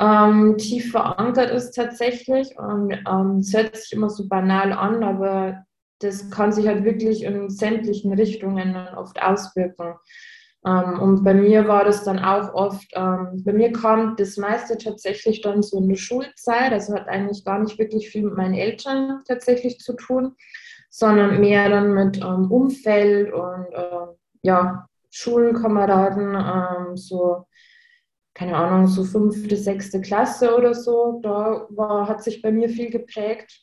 ähm, 0.00 0.56
tief 0.58 0.90
verankert 0.90 1.50
ist 1.50 1.72
tatsächlich. 1.72 2.58
Und 2.58 2.92
ähm, 3.08 3.38
es 3.38 3.54
hört 3.54 3.76
sich 3.76 3.92
immer 3.92 4.10
so 4.10 4.28
banal 4.28 4.72
an, 4.72 5.02
aber 5.02 5.64
das 6.00 6.30
kann 6.30 6.52
sich 6.52 6.66
halt 6.66 6.84
wirklich 6.84 7.22
in 7.22 7.48
sämtlichen 7.50 8.12
Richtungen 8.12 8.76
oft 8.96 9.22
auswirken. 9.22 9.94
Ähm, 10.64 11.00
und 11.00 11.24
bei 11.24 11.34
mir 11.34 11.66
war 11.66 11.84
das 11.84 12.04
dann 12.04 12.18
auch 12.18 12.54
oft, 12.54 12.86
ähm, 12.94 13.42
bei 13.44 13.52
mir 13.52 13.72
kam 13.72 14.16
das 14.16 14.36
meiste 14.36 14.78
tatsächlich 14.78 15.40
dann 15.40 15.62
so 15.62 15.78
in 15.78 15.88
der 15.88 15.96
Schulzeit, 15.96 16.72
also 16.72 16.94
hat 16.94 17.08
eigentlich 17.08 17.44
gar 17.44 17.58
nicht 17.58 17.78
wirklich 17.78 18.10
viel 18.10 18.22
mit 18.22 18.36
meinen 18.36 18.54
Eltern 18.54 19.22
tatsächlich 19.26 19.78
zu 19.78 19.94
tun, 19.94 20.36
sondern 20.90 21.40
mehr 21.40 21.68
dann 21.68 21.94
mit 21.94 22.18
ähm, 22.18 22.50
Umfeld 22.50 23.32
und 23.32 23.66
ja, 24.42 24.86
Schulkameraden, 25.10 26.96
so 26.96 27.46
keine 28.34 28.56
Ahnung, 28.56 28.86
so 28.88 29.04
fünfte, 29.04 29.56
sechste 29.56 30.00
Klasse 30.00 30.56
oder 30.56 30.74
so. 30.74 31.20
Da 31.22 31.66
war, 31.70 32.08
hat 32.08 32.22
sich 32.22 32.40
bei 32.40 32.50
mir 32.50 32.68
viel 32.68 32.90
geprägt. 32.90 33.62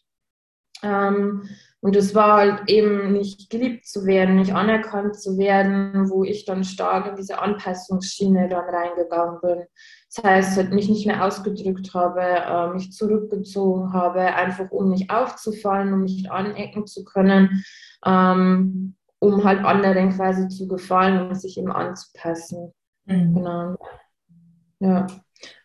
Ähm, 0.84 1.50
und 1.82 1.96
es 1.96 2.14
war 2.14 2.38
halt 2.38 2.70
eben 2.70 3.14
nicht 3.14 3.50
geliebt 3.50 3.86
zu 3.86 4.06
werden, 4.06 4.36
nicht 4.36 4.54
anerkannt 4.54 5.16
zu 5.16 5.38
werden, 5.38 6.10
wo 6.10 6.26
ich 6.26 6.44
dann 6.44 6.66
stark 6.66 7.08
in 7.08 7.16
diese 7.16 7.40
Anpassungsschiene 7.40 8.50
dann 8.50 8.66
reingegangen 8.66 9.40
bin. 9.42 9.64
Das 10.14 10.24
heißt, 10.24 10.58
halt 10.58 10.74
mich 10.74 10.90
nicht 10.90 11.08
mehr 11.08 11.24
ausgedrückt 11.24 11.94
habe, 11.94 12.22
äh, 12.22 12.74
mich 12.74 12.92
zurückgezogen 12.92 13.94
habe, 13.94 14.20
einfach 14.20 14.72
um 14.72 14.90
nicht 14.90 15.10
aufzufallen, 15.10 15.94
um 15.94 16.02
nicht 16.04 16.30
anecken 16.30 16.86
zu 16.86 17.06
können, 17.06 17.64
ähm, 18.06 18.96
um 19.20 19.44
halt 19.46 19.64
anderen 19.64 20.10
quasi 20.12 20.50
zu 20.50 20.68
gefallen 20.68 21.30
und 21.30 21.36
sich 21.36 21.58
eben 21.58 21.72
anzupassen. 21.72 22.74
Mhm. 23.06 23.36
Genau. 23.36 23.78
Ja. 24.80 25.08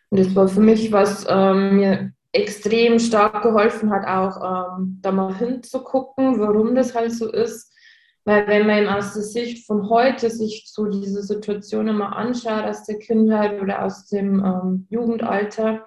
Und 0.09 0.19
das 0.19 0.33
war 0.33 0.47
für 0.47 0.61
mich, 0.61 0.93
was 0.93 1.25
ähm, 1.27 1.75
mir 1.75 2.13
extrem 2.35 2.99
stark 2.99 3.43
geholfen 3.43 3.89
hat, 3.91 4.05
auch 4.05 4.77
ähm, 4.77 4.99
da 5.01 5.11
mal 5.11 5.33
hinzugucken, 5.35 6.39
warum 6.39 6.75
das 6.75 6.93
halt 6.93 7.13
so 7.13 7.31
ist. 7.31 7.73
Weil 8.25 8.47
wenn 8.47 8.67
man 8.67 8.87
aus 8.87 9.13
der 9.13 9.23
Sicht 9.23 9.65
von 9.65 9.87
heute 9.89 10.29
sich 10.29 10.65
so 10.67 10.85
diese 10.85 11.21
Situation 11.21 11.87
immer 11.87 12.15
anschaut, 12.15 12.65
aus 12.65 12.83
der 12.83 12.97
Kindheit 12.97 13.61
oder 13.61 13.85
aus 13.85 14.07
dem 14.07 14.43
ähm, 14.43 14.87
Jugendalter, 14.89 15.85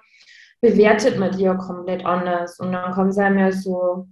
bewertet 0.61 1.19
man 1.19 1.33
die 1.33 1.43
ja 1.45 1.55
komplett 1.55 2.07
anders. 2.07 2.59
Und 2.61 2.73
dann 2.73 2.93
kommt 2.93 3.11
es 3.11 3.19
einem 3.19 3.39
ja 3.39 3.53
so, 3.53 4.07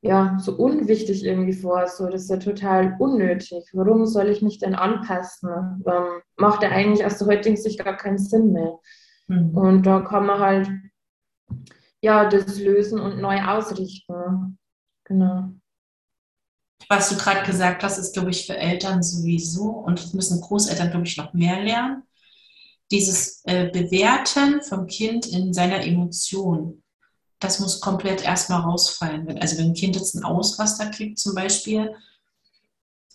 ja, 0.00 0.36
so 0.40 0.52
unwichtig 0.52 1.24
irgendwie 1.24 1.52
vor. 1.52 1.86
So, 1.88 2.08
das 2.08 2.22
ist 2.22 2.30
ja 2.30 2.36
total 2.38 2.96
unnötig. 2.98 3.64
Warum 3.72 4.06
soll 4.06 4.28
ich 4.28 4.40
mich 4.40 4.58
denn 4.58 4.74
anpassen? 4.74 5.50
Ähm, 5.86 6.22
macht 6.36 6.62
ja 6.62 6.70
eigentlich 6.70 7.04
aus 7.04 7.18
der 7.18 7.26
heutigen 7.26 7.56
Sicht 7.56 7.84
gar 7.84 7.96
keinen 7.96 8.18
Sinn 8.18 8.52
mehr. 8.52 8.78
Mhm. 9.26 9.56
Und 9.56 9.82
da 9.82 10.00
kann 10.00 10.26
man 10.26 10.38
halt 10.38 10.70
ja, 12.02 12.28
das 12.28 12.58
lösen 12.58 13.00
und 13.00 13.20
neu 13.20 13.42
ausrichten. 13.42 14.58
Genau. 15.04 15.50
Was 16.88 17.08
du 17.10 17.16
gerade 17.16 17.44
gesagt 17.44 17.82
hast, 17.82 17.98
ist, 17.98 18.14
glaube 18.14 18.30
ich, 18.30 18.46
für 18.46 18.56
Eltern 18.56 19.02
sowieso 19.02 19.70
und 19.70 19.98
das 19.98 20.14
müssen 20.14 20.40
Großeltern, 20.40 20.90
glaube 20.90 21.06
ich, 21.06 21.16
noch 21.16 21.34
mehr 21.34 21.60
lernen. 21.60 22.02
Dieses 22.90 23.42
äh, 23.44 23.68
Bewerten 23.68 24.62
vom 24.62 24.86
Kind 24.86 25.26
in 25.26 25.52
seiner 25.52 25.84
Emotion, 25.84 26.82
das 27.40 27.58
muss 27.60 27.80
komplett 27.80 28.24
erstmal 28.24 28.62
rausfallen. 28.62 29.38
Also 29.38 29.58
wenn 29.58 29.68
ein 29.68 29.74
Kind 29.74 29.96
jetzt 29.96 30.14
einen 30.14 30.24
Ausraster 30.24 30.90
kriegt 30.90 31.18
zum 31.18 31.34
Beispiel, 31.34 31.94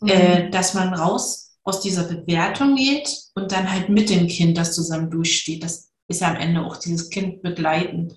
mhm. 0.01 0.09
äh, 0.09 0.49
dass 0.51 0.73
man 0.73 0.93
raus 0.93 1.57
aus 1.63 1.79
dieser 1.79 2.03
Bewertung 2.03 2.75
geht 2.75 3.09
und 3.35 3.51
dann 3.51 3.71
halt 3.71 3.89
mit 3.89 4.09
dem 4.09 4.27
Kind 4.27 4.57
das 4.57 4.75
zusammen 4.75 5.09
durchsteht. 5.09 5.63
Das 5.63 5.91
ist 6.07 6.21
ja 6.21 6.29
am 6.29 6.35
Ende 6.35 6.61
auch 6.61 6.77
dieses 6.77 7.09
Kind 7.09 7.41
begleiten 7.41 8.13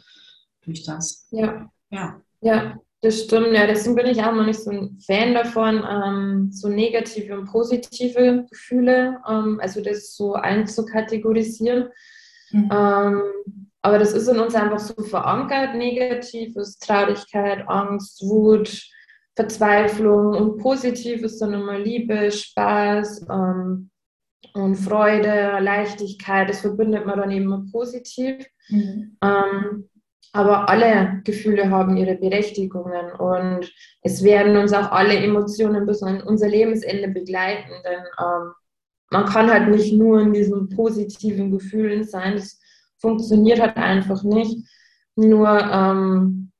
durch 0.66 0.84
das. 0.84 1.26
Ja. 1.30 1.70
Ja. 1.90 2.20
Ja, 2.40 2.78
das 3.00 3.22
stimmt. 3.22 3.52
Ja, 3.52 3.66
deswegen 3.66 3.96
bin 3.96 4.06
ich 4.06 4.22
auch 4.22 4.34
noch 4.34 4.44
nicht 4.44 4.60
so 4.60 4.70
ein 4.70 4.98
Fan 5.00 5.34
davon, 5.34 5.82
ähm, 5.88 6.50
so 6.52 6.68
negative 6.68 7.38
und 7.38 7.46
positive 7.46 8.46
Gefühle, 8.50 9.20
ähm, 9.28 9.58
also 9.62 9.80
das 9.80 10.14
so 10.14 10.34
einzukategorisieren. 10.34 11.88
Mhm. 12.50 12.70
Ähm, 12.70 13.22
aber 13.82 13.98
das 13.98 14.12
ist 14.12 14.28
in 14.28 14.40
uns 14.40 14.54
einfach 14.54 14.80
so 14.80 15.00
verankert, 15.02 15.76
negatives, 15.76 16.78
Traurigkeit, 16.78 17.68
Angst, 17.68 18.22
Wut, 18.22 18.82
Verzweiflung 19.36 20.34
und 20.34 20.58
positiv 20.58 21.22
ist 21.22 21.40
dann 21.40 21.52
immer 21.52 21.78
Liebe, 21.78 22.30
Spaß 22.32 23.26
ähm, 23.30 23.90
und 24.54 24.76
Freude, 24.76 25.58
Leichtigkeit. 25.60 26.48
Das 26.48 26.60
verbindet 26.60 27.06
man 27.06 27.18
dann 27.18 27.30
eben 27.30 27.70
positiv. 27.70 28.46
Mhm. 28.68 29.16
Ähm, 29.22 29.88
aber 30.36 30.68
alle 30.68 31.20
Gefühle 31.24 31.70
haben 31.70 31.96
ihre 31.96 32.14
Berechtigungen 32.14 33.12
und 33.12 33.72
es 34.02 34.22
werden 34.22 34.56
uns 34.56 34.72
auch 34.72 34.90
alle 34.92 35.16
Emotionen 35.16 35.86
bis 35.86 36.02
an 36.02 36.22
unser 36.22 36.48
Lebensende 36.48 37.08
begleiten, 37.08 37.72
denn 37.84 38.04
ähm, 38.18 38.52
man 39.10 39.24
kann 39.26 39.50
halt 39.50 39.68
nicht 39.68 39.92
nur 39.92 40.20
in 40.20 40.32
diesen 40.32 40.68
positiven 40.68 41.50
Gefühlen 41.50 42.04
sein, 42.04 42.34
das 42.34 42.60
funktioniert 42.98 43.60
halt 43.60 43.76
einfach 43.76 44.22
nicht. 44.22 44.66
Nur 45.16 45.48
ähm, 45.48 46.50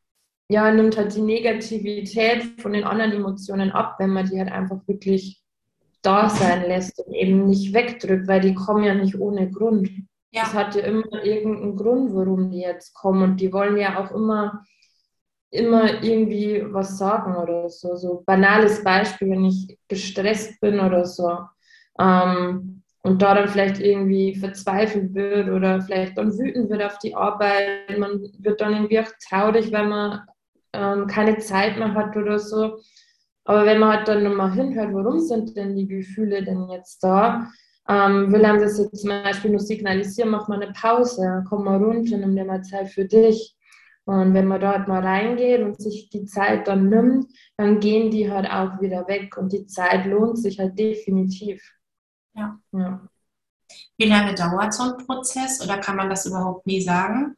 ja, 0.48 0.70
nimmt 0.72 0.96
halt 0.96 1.14
die 1.14 1.22
Negativität 1.22 2.60
von 2.60 2.72
den 2.72 2.84
anderen 2.84 3.12
Emotionen 3.12 3.72
ab, 3.72 3.96
wenn 3.98 4.10
man 4.10 4.26
die 4.26 4.38
halt 4.38 4.50
einfach 4.50 4.86
wirklich 4.86 5.42
da 6.02 6.28
sein 6.28 6.62
lässt 6.62 7.00
und 7.00 7.14
eben 7.14 7.46
nicht 7.46 7.74
wegdrückt, 7.74 8.28
weil 8.28 8.40
die 8.40 8.54
kommen 8.54 8.84
ja 8.84 8.94
nicht 8.94 9.18
ohne 9.18 9.50
Grund. 9.50 9.90
Ja. 10.36 10.42
Es 10.42 10.52
hat 10.52 10.74
ja 10.74 10.82
immer 10.82 11.24
irgendeinen 11.24 11.76
Grund, 11.76 12.14
warum 12.14 12.50
die 12.50 12.60
jetzt 12.60 12.92
kommen. 12.92 13.22
Und 13.22 13.40
die 13.40 13.50
wollen 13.52 13.78
ja 13.78 13.98
auch 13.98 14.10
immer, 14.10 14.62
immer 15.50 16.02
irgendwie 16.02 16.62
was 16.68 16.98
sagen 16.98 17.36
oder 17.36 17.70
so. 17.70 17.96
So 17.96 18.22
banales 18.26 18.84
Beispiel, 18.84 19.30
wenn 19.30 19.46
ich 19.46 19.78
gestresst 19.88 20.60
bin 20.60 20.78
oder 20.78 21.06
so. 21.06 21.38
Ähm, 21.98 22.82
und 23.02 23.22
da 23.22 23.34
dann 23.34 23.48
vielleicht 23.48 23.80
irgendwie 23.80 24.34
verzweifelt 24.34 25.14
wird 25.14 25.48
oder 25.48 25.80
vielleicht 25.80 26.18
dann 26.18 26.36
wütend 26.36 26.68
wird 26.68 26.82
auf 26.82 26.98
die 26.98 27.14
Arbeit. 27.14 27.98
Man 27.98 28.20
wird 28.38 28.60
dann 28.60 28.74
irgendwie 28.74 29.00
auch 29.00 29.10
traurig, 29.26 29.72
wenn 29.72 29.88
man 29.88 30.20
ähm, 30.74 31.06
keine 31.06 31.38
Zeit 31.38 31.78
mehr 31.78 31.94
hat 31.94 32.14
oder 32.14 32.38
so. 32.38 32.78
Aber 33.44 33.64
wenn 33.64 33.78
man 33.78 33.96
halt 33.96 34.08
dann 34.08 34.24
nochmal 34.24 34.52
hinhört, 34.52 34.92
warum 34.92 35.20
sind 35.20 35.56
denn 35.56 35.76
die 35.76 35.86
Gefühle 35.86 36.44
denn 36.44 36.68
jetzt 36.68 37.02
da, 37.02 37.46
ähm, 37.88 38.32
will 38.32 38.44
einem 38.44 38.60
das 38.60 38.78
jetzt 38.78 39.00
zum 39.00 39.10
Beispiel 39.10 39.50
nur 39.50 39.60
signalisieren, 39.60 40.30
mach 40.30 40.48
mal 40.48 40.60
eine 40.60 40.72
Pause, 40.72 41.44
komm 41.48 41.64
mal 41.64 41.82
runter, 41.82 42.16
nimm 42.16 42.34
dir 42.34 42.44
mal 42.44 42.62
Zeit 42.62 42.88
für 42.88 43.04
dich. 43.04 43.56
Und 44.04 44.34
wenn 44.34 44.46
man 44.46 44.60
dort 44.60 44.86
mal 44.86 45.02
reingeht 45.04 45.62
und 45.62 45.80
sich 45.80 46.08
die 46.10 46.26
Zeit 46.26 46.68
dann 46.68 46.88
nimmt, 46.88 47.26
dann 47.56 47.80
gehen 47.80 48.10
die 48.10 48.30
halt 48.30 48.48
auch 48.48 48.80
wieder 48.80 49.06
weg. 49.08 49.36
Und 49.36 49.52
die 49.52 49.66
Zeit 49.66 50.06
lohnt 50.06 50.38
sich 50.38 50.60
halt 50.60 50.78
definitiv. 50.78 51.60
Ja. 52.34 52.58
ja. 52.72 53.08
Wie 53.98 54.06
lange 54.06 54.34
dauert 54.34 54.74
so 54.74 54.84
ein 54.84 55.06
Prozess 55.06 55.60
oder 55.62 55.78
kann 55.78 55.96
man 55.96 56.08
das 56.08 56.26
überhaupt 56.26 56.66
nie 56.66 56.80
sagen? 56.80 57.36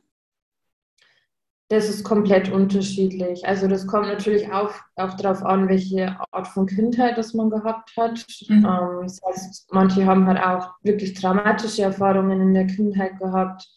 Das 1.70 1.88
ist 1.88 2.02
komplett 2.02 2.50
unterschiedlich. 2.50 3.46
Also 3.46 3.68
das 3.68 3.86
kommt 3.86 4.06
natürlich 4.06 4.50
auch, 4.50 4.72
auch 4.96 5.14
darauf 5.14 5.44
an, 5.44 5.68
welche 5.68 6.16
Art 6.30 6.48
von 6.48 6.66
Kindheit 6.66 7.18
das 7.18 7.34
man 7.34 7.50
gehabt 7.50 7.92
hat. 7.96 8.24
Mhm. 8.48 8.64
Ähm, 8.64 9.00
das 9.02 9.20
heißt, 9.26 9.68
manche 9.72 10.06
haben 10.06 10.26
halt 10.26 10.42
auch 10.42 10.70
wirklich 10.82 11.12
dramatische 11.14 11.82
Erfahrungen 11.82 12.40
in 12.40 12.54
der 12.54 12.66
Kindheit 12.66 13.18
gehabt 13.18 13.68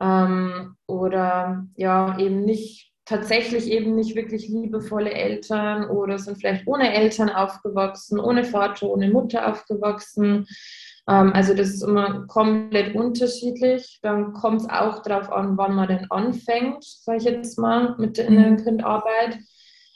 ähm, 0.00 0.76
oder 0.86 1.66
ja 1.76 2.16
eben 2.18 2.44
nicht 2.44 2.88
tatsächlich 3.08 3.70
eben 3.70 3.96
nicht 3.96 4.14
wirklich 4.14 4.48
liebevolle 4.48 5.10
Eltern 5.10 5.88
oder 5.88 6.18
sind 6.18 6.36
vielleicht 6.36 6.66
ohne 6.66 6.92
Eltern 6.92 7.30
aufgewachsen, 7.30 8.20
ohne 8.20 8.44
Vater, 8.44 8.86
ohne 8.86 9.10
Mutter 9.10 9.50
aufgewachsen. 9.50 10.46
Ähm, 11.08 11.32
also 11.32 11.54
das 11.54 11.68
ist 11.68 11.82
immer 11.82 12.26
komplett 12.26 12.94
unterschiedlich. 12.94 13.98
Dann 14.02 14.32
kommt 14.34 14.60
es 14.60 14.68
auch 14.68 15.02
darauf 15.02 15.32
an, 15.32 15.56
wann 15.56 15.74
man 15.74 15.88
denn 15.88 16.10
anfängt, 16.10 16.84
sage 16.84 17.18
ich 17.18 17.24
jetzt 17.24 17.58
mal, 17.58 17.96
mit 17.98 18.18
der 18.18 18.30
mhm. 18.30 18.36
inneren 18.36 18.56
Kindarbeit. 18.64 19.38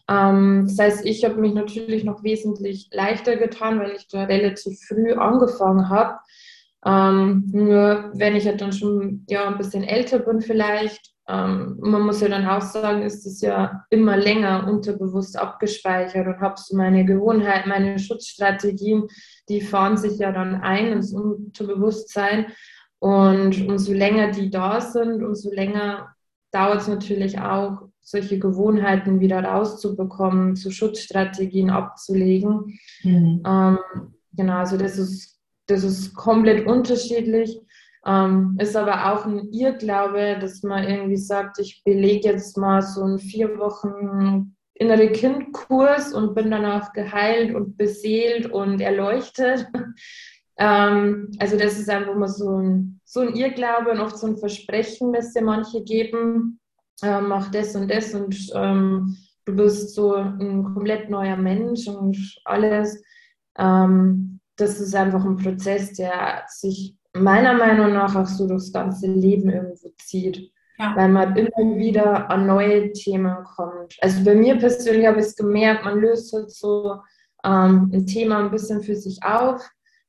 Ähm, 0.08 0.64
das 0.66 0.78
heißt, 0.78 1.06
ich 1.06 1.24
habe 1.24 1.36
mich 1.36 1.52
natürlich 1.54 2.04
noch 2.04 2.22
wesentlich 2.22 2.88
leichter 2.92 3.36
getan, 3.36 3.78
weil 3.78 3.92
ich 3.92 4.08
da 4.08 4.24
relativ 4.24 4.80
früh 4.88 5.12
angefangen 5.12 5.88
habe. 5.88 6.18
Ähm, 6.84 7.44
nur 7.52 8.10
wenn 8.14 8.34
ich 8.34 8.46
halt 8.46 8.60
dann 8.60 8.72
schon 8.72 9.24
ja, 9.28 9.48
ein 9.48 9.58
bisschen 9.58 9.84
älter 9.84 10.18
bin 10.18 10.40
vielleicht, 10.40 11.12
ähm, 11.28 11.76
man 11.80 12.02
muss 12.02 12.20
ja 12.20 12.28
dann 12.28 12.46
auch 12.46 12.62
sagen, 12.62 13.02
ist 13.02 13.24
es 13.26 13.40
ja 13.40 13.84
immer 13.90 14.16
länger 14.16 14.66
unterbewusst 14.68 15.38
abgespeichert 15.38 16.26
und 16.26 16.40
habe 16.40 16.54
so 16.58 16.76
meine 16.76 17.04
Gewohnheit, 17.04 17.66
meine 17.66 17.98
Schutzstrategien, 17.98 19.06
die 19.48 19.60
fahren 19.60 19.96
sich 19.96 20.18
ja 20.18 20.32
dann 20.32 20.56
ein 20.56 20.88
ins 20.88 21.12
Unterbewusstsein. 21.12 22.46
Und 22.98 23.66
umso 23.68 23.92
länger 23.92 24.30
die 24.30 24.50
da 24.50 24.80
sind, 24.80 25.22
umso 25.22 25.50
länger 25.52 26.14
dauert 26.52 26.82
es 26.82 26.88
natürlich 26.88 27.40
auch, 27.40 27.88
solche 28.04 28.38
Gewohnheiten 28.38 29.20
wieder 29.20 29.42
rauszubekommen, 29.44 30.56
zu 30.56 30.70
Schutzstrategien 30.70 31.70
abzulegen. 31.70 32.78
Mhm. 33.04 33.42
Ähm, 33.46 33.78
genau, 34.32 34.56
also 34.58 34.76
das 34.76 34.98
ist, 34.98 35.31
das 35.66 35.84
ist 35.84 36.14
komplett 36.14 36.66
unterschiedlich. 36.66 37.60
Ähm, 38.04 38.56
ist 38.60 38.76
aber 38.76 39.12
auch 39.12 39.26
ein 39.26 39.52
Irrglaube, 39.52 40.36
dass 40.40 40.62
man 40.64 40.84
irgendwie 40.84 41.16
sagt, 41.16 41.60
ich 41.60 41.82
belege 41.84 42.30
jetzt 42.30 42.56
mal 42.56 42.82
so 42.82 43.04
einen 43.04 43.20
vier 43.20 43.58
Wochen 43.58 44.56
innere 44.74 45.12
Kindkurs 45.12 46.12
und 46.12 46.34
bin 46.34 46.50
danach 46.50 46.92
geheilt 46.92 47.54
und 47.54 47.76
beseelt 47.76 48.50
und 48.50 48.80
erleuchtet. 48.80 49.68
ähm, 50.56 51.30
also 51.38 51.56
das 51.56 51.78
ist 51.78 51.88
einfach 51.88 52.16
mal 52.16 52.28
so 52.28 52.58
ein, 52.58 53.00
so 53.04 53.20
ein 53.20 53.34
Irrglaube 53.36 53.92
und 53.92 54.00
oft 54.00 54.18
so 54.18 54.26
ein 54.26 54.36
Versprechen, 54.36 55.12
das 55.12 55.32
dir 55.32 55.42
manche 55.42 55.84
geben, 55.84 56.58
äh, 57.02 57.20
mach 57.20 57.50
das 57.52 57.76
und 57.76 57.88
das 57.88 58.14
und 58.14 58.36
ähm, 58.54 59.16
du 59.44 59.54
bist 59.54 59.94
so 59.94 60.14
ein 60.14 60.64
komplett 60.74 61.08
neuer 61.08 61.36
Mensch 61.36 61.86
und 61.86 62.16
alles. 62.44 63.00
Ähm, 63.58 64.40
das 64.56 64.80
ist 64.80 64.94
einfach 64.94 65.24
ein 65.24 65.36
Prozess, 65.36 65.92
der 65.92 66.44
sich 66.48 66.96
meiner 67.14 67.54
Meinung 67.54 67.92
nach 67.92 68.14
auch 68.16 68.26
so 68.26 68.46
durchs 68.46 68.72
ganze 68.72 69.06
Leben 69.06 69.50
irgendwo 69.50 69.90
zieht. 69.98 70.50
Ja. 70.78 70.96
Weil 70.96 71.08
man 71.10 71.36
immer 71.36 71.76
wieder 71.76 72.30
an 72.30 72.46
neue 72.46 72.92
Themen 72.92 73.44
kommt. 73.44 73.96
Also 74.00 74.24
bei 74.24 74.34
mir 74.34 74.56
persönlich 74.56 75.06
habe 75.06 75.20
ich 75.20 75.26
es 75.26 75.36
gemerkt, 75.36 75.84
man 75.84 76.00
löst 76.00 76.32
halt 76.32 76.50
so 76.50 76.96
ähm, 77.44 77.90
ein 77.92 78.06
Thema 78.06 78.38
ein 78.38 78.50
bisschen 78.50 78.82
für 78.82 78.96
sich 78.96 79.22
auf 79.22 79.62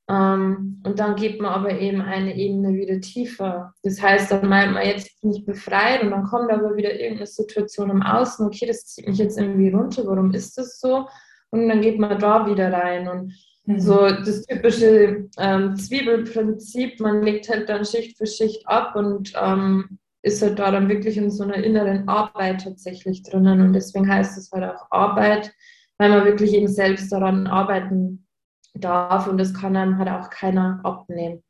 ähm, 0.10 0.82
und 0.86 1.00
dann 1.00 1.16
geht 1.16 1.42
man 1.42 1.54
aber 1.54 1.80
eben 1.80 2.02
eine 2.02 2.36
Ebene 2.36 2.74
wieder 2.74 3.00
tiefer. 3.00 3.74
Das 3.84 4.02
heißt, 4.02 4.32
dann 4.32 4.50
meint 4.50 4.74
man, 4.74 4.86
jetzt 4.86 5.22
bin 5.22 5.32
ich 5.32 5.46
befreit 5.46 6.04
und 6.04 6.12
dann 6.12 6.24
kommt 6.24 6.52
aber 6.52 6.76
wieder 6.76 6.94
irgendeine 6.94 7.28
Situation 7.28 7.90
im 7.90 8.02
Außen, 8.02 8.46
okay, 8.46 8.66
das 8.66 8.86
zieht 8.86 9.08
mich 9.08 9.18
jetzt 9.18 9.38
irgendwie 9.38 9.70
runter, 9.70 10.06
warum 10.06 10.34
ist 10.34 10.58
das 10.58 10.80
so? 10.80 11.08
Und 11.52 11.70
dann 11.70 11.82
geht 11.82 12.00
man 12.00 12.20
da 12.20 12.46
wieder 12.48 12.72
rein 12.74 13.08
und 13.08 13.34
Mhm. 13.66 13.80
So 13.80 14.08
das 14.08 14.46
typische 14.46 15.30
ähm, 15.38 15.76
Zwiebelprinzip, 15.78 17.00
man 17.00 17.24
legt 17.24 17.50
halt 17.50 17.70
dann 17.70 17.86
Schicht 17.86 18.18
für 18.18 18.26
Schicht 18.26 18.68
ab 18.68 18.96
und 18.96 19.34
ähm, 19.42 20.00
ist 20.22 20.42
halt 20.42 20.60
da 20.60 20.72
dann 20.72 20.90
wirklich 20.90 21.18
in 21.18 21.30
so 21.30 21.44
einer 21.44 21.56
inneren 21.64 22.08
Arbeit 22.08 22.64
tatsächlich 22.64 23.24
drinnen. 23.24 23.62
Und 23.62 23.74
deswegen 23.74 24.10
heißt 24.10 24.38
es 24.38 24.52
halt 24.52 24.64
auch 24.64 24.88
Arbeit, 24.90 25.54
weil 25.98 26.10
man 26.10 26.26
wirklich 26.26 26.54
eben 26.54 26.68
selbst 26.68 27.12
daran 27.12 27.48
arbeiten 27.48 28.26
darf 28.74 29.28
und 29.28 29.38
das 29.38 29.54
kann 29.54 29.76
einem 29.76 29.98
halt 29.98 30.10
auch 30.10 30.30
keiner 30.30 30.80
abnehmen. 30.84 31.44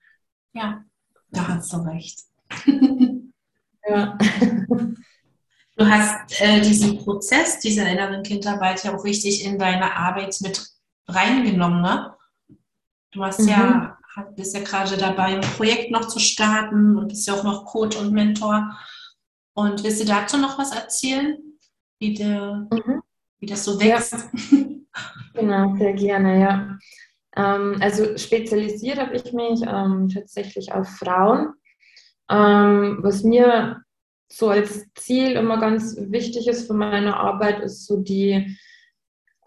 Ja, 0.54 0.84
da 1.32 1.48
hast 1.48 1.72
du 1.74 1.78
recht. 1.78 2.20
ja. 3.88 4.18
Du 5.76 5.86
hast 5.90 6.40
äh, 6.42 6.62
diesen 6.62 7.00
Prozess 7.00 7.60
dieser 7.60 7.90
inneren 7.90 8.22
Kindarbeit 8.22 8.84
ja 8.84 8.96
auch 8.96 9.04
richtig 9.04 9.44
in 9.44 9.58
deine 9.58 9.96
Arbeit 9.96 10.36
mit 10.42 10.73
reingenommen, 11.08 11.82
ne? 11.82 12.16
Du 13.12 13.24
hast 13.24 13.42
mhm. 13.42 13.50
ja, 13.50 13.98
bist 14.36 14.56
ja 14.56 14.64
gerade 14.64 14.98
dabei, 14.98 15.36
ein 15.36 15.42
Projekt 15.42 15.92
noch 15.92 16.08
zu 16.08 16.20
starten 16.20 16.98
und 16.98 17.10
bist 17.10 17.28
ja 17.28 17.36
auch 17.36 17.44
noch 17.44 17.66
Coach 17.66 17.98
und 17.98 18.12
Mentor. 18.12 18.78
Und 19.54 19.84
willst 19.84 20.02
du 20.02 20.06
dazu 20.06 20.38
noch 20.38 20.58
was 20.58 20.74
erzählen, 20.74 21.38
wie, 22.00 22.14
der, 22.14 22.68
mhm. 22.72 23.02
wie 23.40 23.46
das 23.46 23.64
so 23.64 23.80
wächst? 23.80 24.14
Ja. 24.14 24.68
Genau, 25.34 25.76
sehr 25.78 25.94
gerne, 25.94 26.40
ja. 26.40 26.78
Ähm, 27.36 27.78
also 27.82 28.18
spezialisiert 28.18 29.00
habe 29.00 29.16
ich 29.16 29.34
mich 29.34 29.62
ähm, 29.66 30.10
tatsächlich 30.10 30.72
auf 30.72 30.88
Frauen. 30.88 31.54
Ähm, 32.30 33.00
was 33.02 33.24
mir 33.24 33.82
so 34.32 34.50
als 34.50 34.86
Ziel 34.96 35.32
immer 35.32 35.60
ganz 35.60 35.96
wichtig 35.98 36.48
ist 36.48 36.68
für 36.68 36.74
meine 36.74 37.18
Arbeit, 37.18 37.62
ist 37.62 37.86
so 37.86 37.98
die 37.98 38.58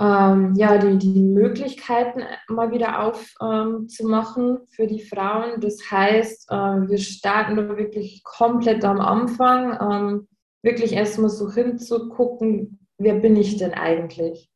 ähm, 0.01 0.55
ja, 0.57 0.79
die, 0.79 0.99
die 0.99 1.21
Möglichkeiten 1.21 2.23
mal 2.49 2.71
wieder 2.71 3.03
aufzumachen 3.03 4.49
ähm, 4.49 4.67
für 4.69 4.87
die 4.87 5.03
Frauen. 5.03 5.61
Das 5.61 5.91
heißt, 5.91 6.51
äh, 6.51 6.55
wir 6.55 6.99
starten 6.99 7.57
da 7.57 7.77
wirklich 7.77 8.23
komplett 8.23 8.85
am 8.85 9.01
Anfang, 9.01 9.79
ähm, 9.81 10.29
wirklich 10.63 10.93
erstmal 10.93 11.31
so 11.31 11.51
hinzugucken, 11.51 12.87
wer 12.99 13.15
bin 13.15 13.37
ich 13.37 13.57
denn 13.57 13.73
eigentlich? 13.73 14.51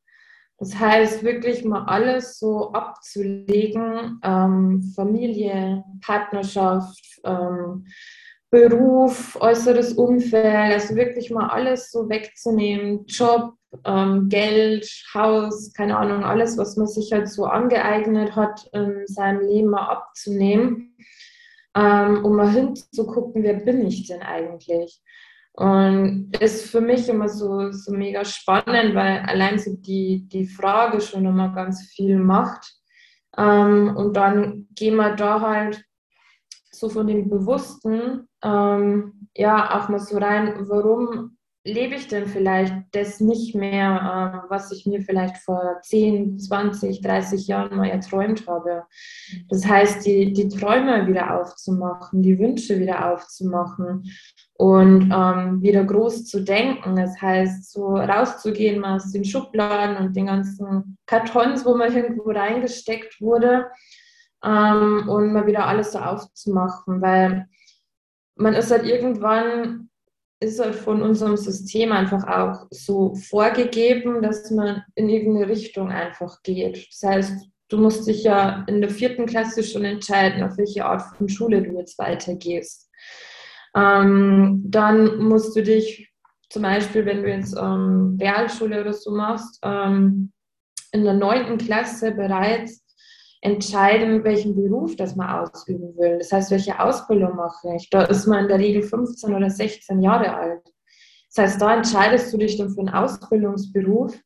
Das 0.58 0.78
heißt, 0.78 1.24
wirklich 1.24 1.64
mal 1.64 1.84
alles 1.86 2.38
so 2.38 2.72
abzulegen, 2.72 4.20
ähm, 4.22 4.92
Familie, 4.94 5.82
Partnerschaft, 6.02 7.20
ähm, 7.24 7.86
Beruf, 8.50 9.38
äußeres 9.40 9.94
Umfeld, 9.94 10.72
also 10.72 10.96
wirklich 10.96 11.30
mal 11.30 11.48
alles 11.48 11.90
so 11.90 12.10
wegzunehmen, 12.10 13.06
Job, 13.06 13.54
ähm, 13.84 14.28
Geld, 14.28 14.86
Haus, 15.14 15.72
keine 15.72 15.96
Ahnung, 15.96 16.24
alles, 16.24 16.58
was 16.58 16.76
man 16.76 16.86
sich 16.86 17.12
halt 17.12 17.28
so 17.28 17.44
angeeignet 17.44 18.34
hat, 18.34 18.68
in 18.72 19.06
seinem 19.06 19.40
Leben 19.40 19.70
mal 19.70 19.88
abzunehmen, 19.88 20.96
ähm, 21.74 22.24
um 22.24 22.36
mal 22.36 22.50
hinzugucken, 22.50 23.42
wer 23.42 23.54
bin 23.54 23.86
ich 23.86 24.06
denn 24.06 24.22
eigentlich? 24.22 25.00
Und 25.52 26.30
ist 26.40 26.70
für 26.70 26.80
mich 26.80 27.08
immer 27.08 27.28
so, 27.28 27.70
so 27.72 27.92
mega 27.92 28.24
spannend, 28.24 28.94
weil 28.94 29.20
allein 29.20 29.58
so 29.58 29.74
die, 29.76 30.28
die 30.28 30.46
Frage 30.46 31.00
schon 31.00 31.26
immer 31.26 31.52
ganz 31.54 31.82
viel 31.82 32.18
macht. 32.18 32.74
Ähm, 33.36 33.96
und 33.96 34.16
dann 34.16 34.68
gehen 34.74 34.96
wir 34.96 35.14
da 35.14 35.40
halt 35.40 35.84
so 36.70 36.88
von 36.88 37.06
dem 37.06 37.28
Bewussten 37.28 38.28
ähm, 38.42 39.28
ja 39.36 39.78
auch 39.78 39.88
mal 39.88 39.98
so 39.98 40.18
rein, 40.18 40.54
warum 40.68 41.36
lebe 41.64 41.94
ich 41.94 42.08
denn 42.08 42.26
vielleicht 42.26 42.74
das 42.92 43.20
nicht 43.20 43.54
mehr, 43.54 44.44
äh, 44.46 44.50
was 44.50 44.72
ich 44.72 44.86
mir 44.86 45.02
vielleicht 45.02 45.36
vor 45.38 45.78
10, 45.82 46.38
20, 46.38 47.02
30 47.02 47.46
Jahren 47.46 47.76
mal 47.76 47.90
erträumt 47.90 48.46
habe. 48.46 48.84
Das 49.48 49.66
heißt, 49.66 50.06
die, 50.06 50.32
die 50.32 50.48
Träume 50.48 51.06
wieder 51.06 51.38
aufzumachen, 51.38 52.22
die 52.22 52.38
Wünsche 52.38 52.78
wieder 52.78 53.12
aufzumachen 53.12 54.10
und 54.54 55.12
ähm, 55.12 55.62
wieder 55.62 55.84
groß 55.84 56.24
zu 56.24 56.40
denken. 56.40 56.96
Das 56.96 57.20
heißt, 57.20 57.70
so 57.72 57.94
rauszugehen 57.96 58.82
aus 58.84 59.12
den 59.12 59.24
Schubladen 59.24 59.98
und 59.98 60.16
den 60.16 60.26
ganzen 60.26 60.96
Kartons, 61.06 61.66
wo 61.66 61.76
man 61.76 61.94
irgendwo 61.94 62.30
reingesteckt 62.30 63.20
wurde 63.20 63.66
ähm, 64.42 65.08
und 65.08 65.32
mal 65.34 65.46
wieder 65.46 65.66
alles 65.66 65.92
so 65.92 65.98
aufzumachen, 65.98 67.02
weil 67.02 67.48
man 68.36 68.54
ist 68.54 68.70
halt 68.70 68.86
irgendwann 68.86 69.89
ist 70.40 70.58
halt 70.58 70.74
von 70.74 71.02
unserem 71.02 71.36
System 71.36 71.92
einfach 71.92 72.26
auch 72.26 72.66
so 72.70 73.14
vorgegeben, 73.14 74.22
dass 74.22 74.50
man 74.50 74.82
in 74.94 75.08
irgendeine 75.08 75.48
Richtung 75.48 75.90
einfach 75.90 76.42
geht. 76.42 76.88
Das 76.90 77.10
heißt, 77.10 77.46
du 77.68 77.76
musst 77.76 78.06
dich 78.06 78.24
ja 78.24 78.64
in 78.66 78.80
der 78.80 78.90
vierten 78.90 79.26
Klasse 79.26 79.62
schon 79.62 79.84
entscheiden, 79.84 80.42
auf 80.42 80.56
welche 80.56 80.84
Art 80.86 81.02
von 81.16 81.28
Schule 81.28 81.62
du 81.62 81.78
jetzt 81.78 81.98
weitergehst. 81.98 82.88
Ähm, 83.76 84.62
dann 84.64 85.18
musst 85.18 85.54
du 85.54 85.62
dich 85.62 86.10
zum 86.48 86.62
Beispiel, 86.62 87.06
wenn 87.06 87.22
du 87.22 87.30
jetzt 87.30 87.56
ähm, 87.56 88.18
Realschule 88.20 88.80
oder 88.80 88.92
so 88.92 89.12
machst, 89.12 89.60
ähm, 89.62 90.32
in 90.92 91.04
der 91.04 91.14
neunten 91.14 91.58
Klasse 91.58 92.12
bereits 92.12 92.82
entscheiden, 93.42 94.22
welchen 94.22 94.54
Beruf 94.54 94.96
das 94.96 95.16
man 95.16 95.40
ausüben 95.40 95.96
will. 95.96 96.18
Das 96.18 96.30
heißt, 96.30 96.50
welche 96.50 96.78
Ausbildung 96.78 97.36
mache 97.36 97.74
ich. 97.76 97.88
Da 97.88 98.02
ist 98.04 98.26
man 98.26 98.40
in 98.40 98.48
der 98.48 98.58
Regel 98.58 98.82
15 98.82 99.34
oder 99.34 99.48
16 99.48 100.02
Jahre 100.02 100.34
alt. 100.34 100.62
Das 101.34 101.44
heißt, 101.44 101.62
da 101.62 101.74
entscheidest 101.74 102.32
du 102.32 102.38
dich 102.38 102.58
dann 102.58 102.70
für 102.70 102.80
einen 102.80 102.90
Ausbildungsberuf 102.90 104.18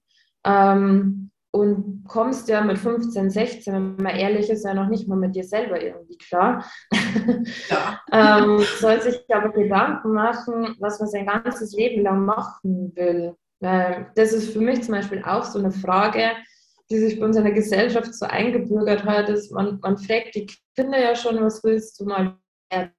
ähm, 0.45 1.31
und 1.53 2.05
kommst 2.09 2.49
ja 2.49 2.63
mit 2.63 2.79
15, 2.79 3.31
16, 3.31 3.75
wenn 3.75 3.97
man 3.97 4.17
ehrlich 4.17 4.51
ist, 4.51 4.65
ja 4.65 4.75
noch 4.75 4.89
nicht 4.89 5.07
mal 5.07 5.17
mit 5.17 5.37
dir 5.37 5.45
selber 5.45 5.81
irgendwie 5.81 6.19
klar. 6.19 6.65
Ja. 7.69 8.01
ähm, 8.43 8.59
soll 8.81 9.01
sich 9.01 9.23
aber 9.33 9.51
Gedanken 9.51 10.13
machen, 10.13 10.75
was 10.81 10.99
man 10.99 11.09
sein 11.09 11.27
ganzes 11.27 11.73
Leben 11.77 12.03
lang 12.03 12.25
machen 12.25 12.93
will. 12.97 13.37
Äh, 13.61 14.07
das 14.17 14.33
ist 14.33 14.53
für 14.53 14.61
mich 14.61 14.83
zum 14.83 14.95
Beispiel 14.95 15.23
auch 15.25 15.45
so 15.45 15.61
eine 15.61 15.71
Frage, 15.71 16.33
die 16.91 16.99
sich 16.99 17.19
bei 17.19 17.27
uns 17.27 17.37
in 17.37 17.45
der 17.45 17.53
Gesellschaft 17.53 18.15
so 18.15 18.27
eingebürgert 18.27 19.05
hat, 19.05 19.29
ist, 19.29 19.51
man, 19.53 19.79
man 19.81 19.97
fragt 19.97 20.35
die 20.35 20.47
Kinder 20.77 20.99
ja 20.99 21.17
schon, 21.17 21.43
was 21.43 21.63
willst 21.65 21.99
du 22.01 22.05
mal 22.05 22.39
werden? 22.71 22.93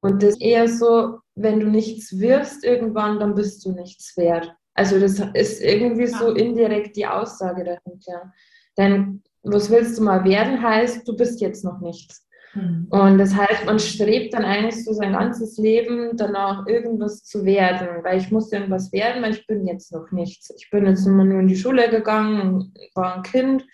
Und 0.00 0.22
das 0.22 0.30
ist 0.30 0.40
eher 0.40 0.68
so, 0.68 1.18
wenn 1.34 1.60
du 1.60 1.66
nichts 1.66 2.18
wirst 2.18 2.64
irgendwann, 2.64 3.18
dann 3.18 3.34
bist 3.34 3.64
du 3.64 3.72
nichts 3.72 4.16
wert. 4.16 4.54
Also 4.74 5.00
das 5.00 5.18
ist 5.34 5.60
irgendwie 5.60 6.06
so 6.06 6.30
indirekt 6.32 6.96
die 6.96 7.06
Aussage 7.06 7.64
dahinter. 7.64 8.32
Denn 8.76 9.24
was 9.42 9.70
willst 9.70 9.98
du 9.98 10.04
mal 10.04 10.24
werden, 10.24 10.62
heißt, 10.62 11.06
du 11.06 11.16
bist 11.16 11.40
jetzt 11.40 11.64
noch 11.64 11.80
nichts. 11.80 12.27
Mhm. 12.54 12.86
Und 12.90 13.18
das 13.18 13.34
heißt, 13.34 13.66
man 13.66 13.78
strebt 13.78 14.34
dann 14.34 14.44
eigentlich 14.44 14.84
so 14.84 14.92
sein 14.92 15.12
ganzes 15.12 15.58
Leben 15.58 16.16
danach, 16.16 16.66
irgendwas 16.66 17.24
zu 17.24 17.44
werden, 17.44 18.02
weil 18.02 18.18
ich 18.18 18.30
muss 18.30 18.52
irgendwas 18.52 18.92
werden, 18.92 19.22
weil 19.22 19.32
ich 19.32 19.46
bin 19.46 19.66
jetzt 19.66 19.92
noch 19.92 20.10
nichts. 20.10 20.52
Ich 20.56 20.70
bin 20.70 20.86
jetzt 20.86 21.06
immer 21.06 21.24
nur 21.24 21.40
in 21.40 21.48
die 21.48 21.56
Schule 21.56 21.88
gegangen, 21.90 22.72
war 22.94 23.16
ein 23.16 23.22
Kind 23.22 23.64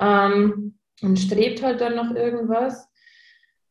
ähm, 0.00 0.78
und 1.02 1.18
strebt 1.18 1.62
halt 1.62 1.80
dann 1.80 1.96
noch 1.96 2.14
irgendwas. 2.14 2.88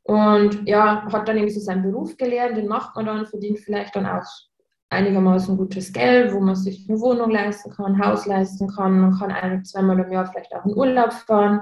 Und 0.03 0.67
ja, 0.67 1.07
hat 1.11 1.27
dann 1.27 1.37
irgendwie 1.37 1.53
so 1.53 1.59
seinen 1.59 1.83
Beruf 1.83 2.17
gelernt, 2.17 2.57
den 2.57 2.67
macht 2.67 2.95
man 2.95 3.05
dann, 3.05 3.25
verdient 3.27 3.59
vielleicht 3.59 3.95
dann 3.95 4.07
auch 4.07 4.25
einigermaßen 4.89 5.57
gutes 5.57 5.93
Geld, 5.93 6.33
wo 6.33 6.39
man 6.39 6.55
sich 6.55 6.89
eine 6.89 6.99
Wohnung 6.99 7.29
leisten 7.29 7.71
kann, 7.71 7.95
ein 7.95 8.05
Haus 8.05 8.25
leisten 8.25 8.67
kann, 8.67 8.99
man 8.99 9.17
kann 9.17 9.31
ein, 9.31 9.63
zweimal 9.63 9.99
im 9.99 10.11
Jahr 10.11 10.25
vielleicht 10.25 10.53
auch 10.53 10.65
in 10.65 10.75
Urlaub 10.75 11.13
fahren. 11.13 11.61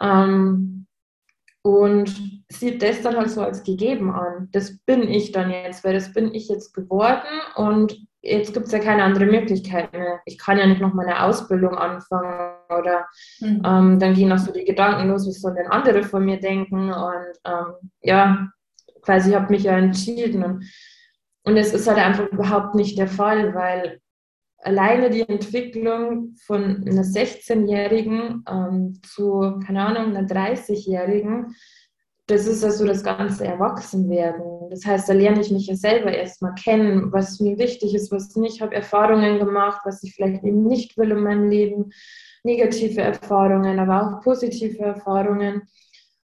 Ähm, 0.00 0.86
und 1.62 2.42
sieht 2.48 2.82
das 2.82 3.02
dann 3.02 3.16
halt 3.16 3.30
so 3.30 3.40
als 3.40 3.62
gegeben 3.62 4.10
an. 4.12 4.48
Das 4.52 4.78
bin 4.78 5.02
ich 5.02 5.32
dann 5.32 5.50
jetzt, 5.50 5.84
weil 5.84 5.94
das 5.94 6.12
bin 6.12 6.34
ich 6.34 6.48
jetzt 6.48 6.74
geworden 6.74 7.22
und 7.54 7.96
jetzt 8.20 8.52
gibt 8.52 8.66
es 8.66 8.72
ja 8.72 8.78
keine 8.78 9.04
andere 9.04 9.26
Möglichkeit 9.26 9.92
mehr. 9.92 10.20
Ich 10.26 10.38
kann 10.38 10.58
ja 10.58 10.66
nicht 10.66 10.80
noch 10.80 10.94
meine 10.94 11.22
Ausbildung 11.22 11.76
anfangen 11.76 12.56
oder 12.68 13.06
mhm. 13.40 13.62
ähm, 13.64 13.98
dann 13.98 14.14
gehen 14.14 14.32
auch 14.32 14.38
so 14.38 14.52
die 14.52 14.64
Gedanken 14.64 15.08
los, 15.08 15.26
was 15.26 15.40
sollen 15.40 15.56
denn 15.56 15.68
andere 15.68 16.02
von 16.02 16.24
mir 16.24 16.38
denken 16.38 16.92
und 16.92 17.32
ähm, 17.44 17.90
ja, 18.00 18.48
quasi 19.02 19.30
ich 19.30 19.36
habe 19.36 19.50
mich 19.50 19.64
ja 19.64 19.76
entschieden 19.76 20.44
und, 20.44 20.64
und 21.44 21.56
es 21.56 21.72
ist 21.72 21.88
halt 21.88 21.98
einfach 21.98 22.26
überhaupt 22.28 22.74
nicht 22.74 22.98
der 22.98 23.08
Fall, 23.08 23.54
weil 23.54 24.00
alleine 24.62 25.10
die 25.10 25.28
Entwicklung 25.28 26.34
von 26.46 26.84
einer 26.86 27.02
16-Jährigen 27.02 28.44
ähm, 28.48 29.00
zu, 29.04 29.60
keine 29.66 29.84
Ahnung, 29.84 30.16
einer 30.16 30.26
30-Jährigen, 30.26 31.54
das 32.26 32.46
ist 32.46 32.62
ja 32.62 32.70
so 32.70 32.86
das 32.86 33.02
ganze 33.02 33.44
Erwachsenwerden. 33.44 34.70
Das 34.70 34.86
heißt, 34.86 35.08
da 35.08 35.12
lerne 35.12 35.40
ich 35.40 35.50
mich 35.50 35.66
ja 35.66 35.74
selber 35.74 36.12
erstmal 36.12 36.54
kennen, 36.54 37.12
was 37.12 37.40
mir 37.40 37.58
wichtig 37.58 37.94
ist, 37.94 38.12
was 38.12 38.36
nicht. 38.36 38.56
Ich 38.56 38.62
habe 38.62 38.74
Erfahrungen 38.74 39.38
gemacht, 39.38 39.80
was 39.84 40.02
ich 40.02 40.14
vielleicht 40.14 40.44
eben 40.44 40.64
nicht 40.64 40.96
will 40.96 41.10
in 41.10 41.22
meinem 41.22 41.50
Leben. 41.50 41.90
Negative 42.44 43.00
Erfahrungen, 43.00 43.78
aber 43.78 44.18
auch 44.18 44.22
positive 44.22 44.82
Erfahrungen. 44.82 45.62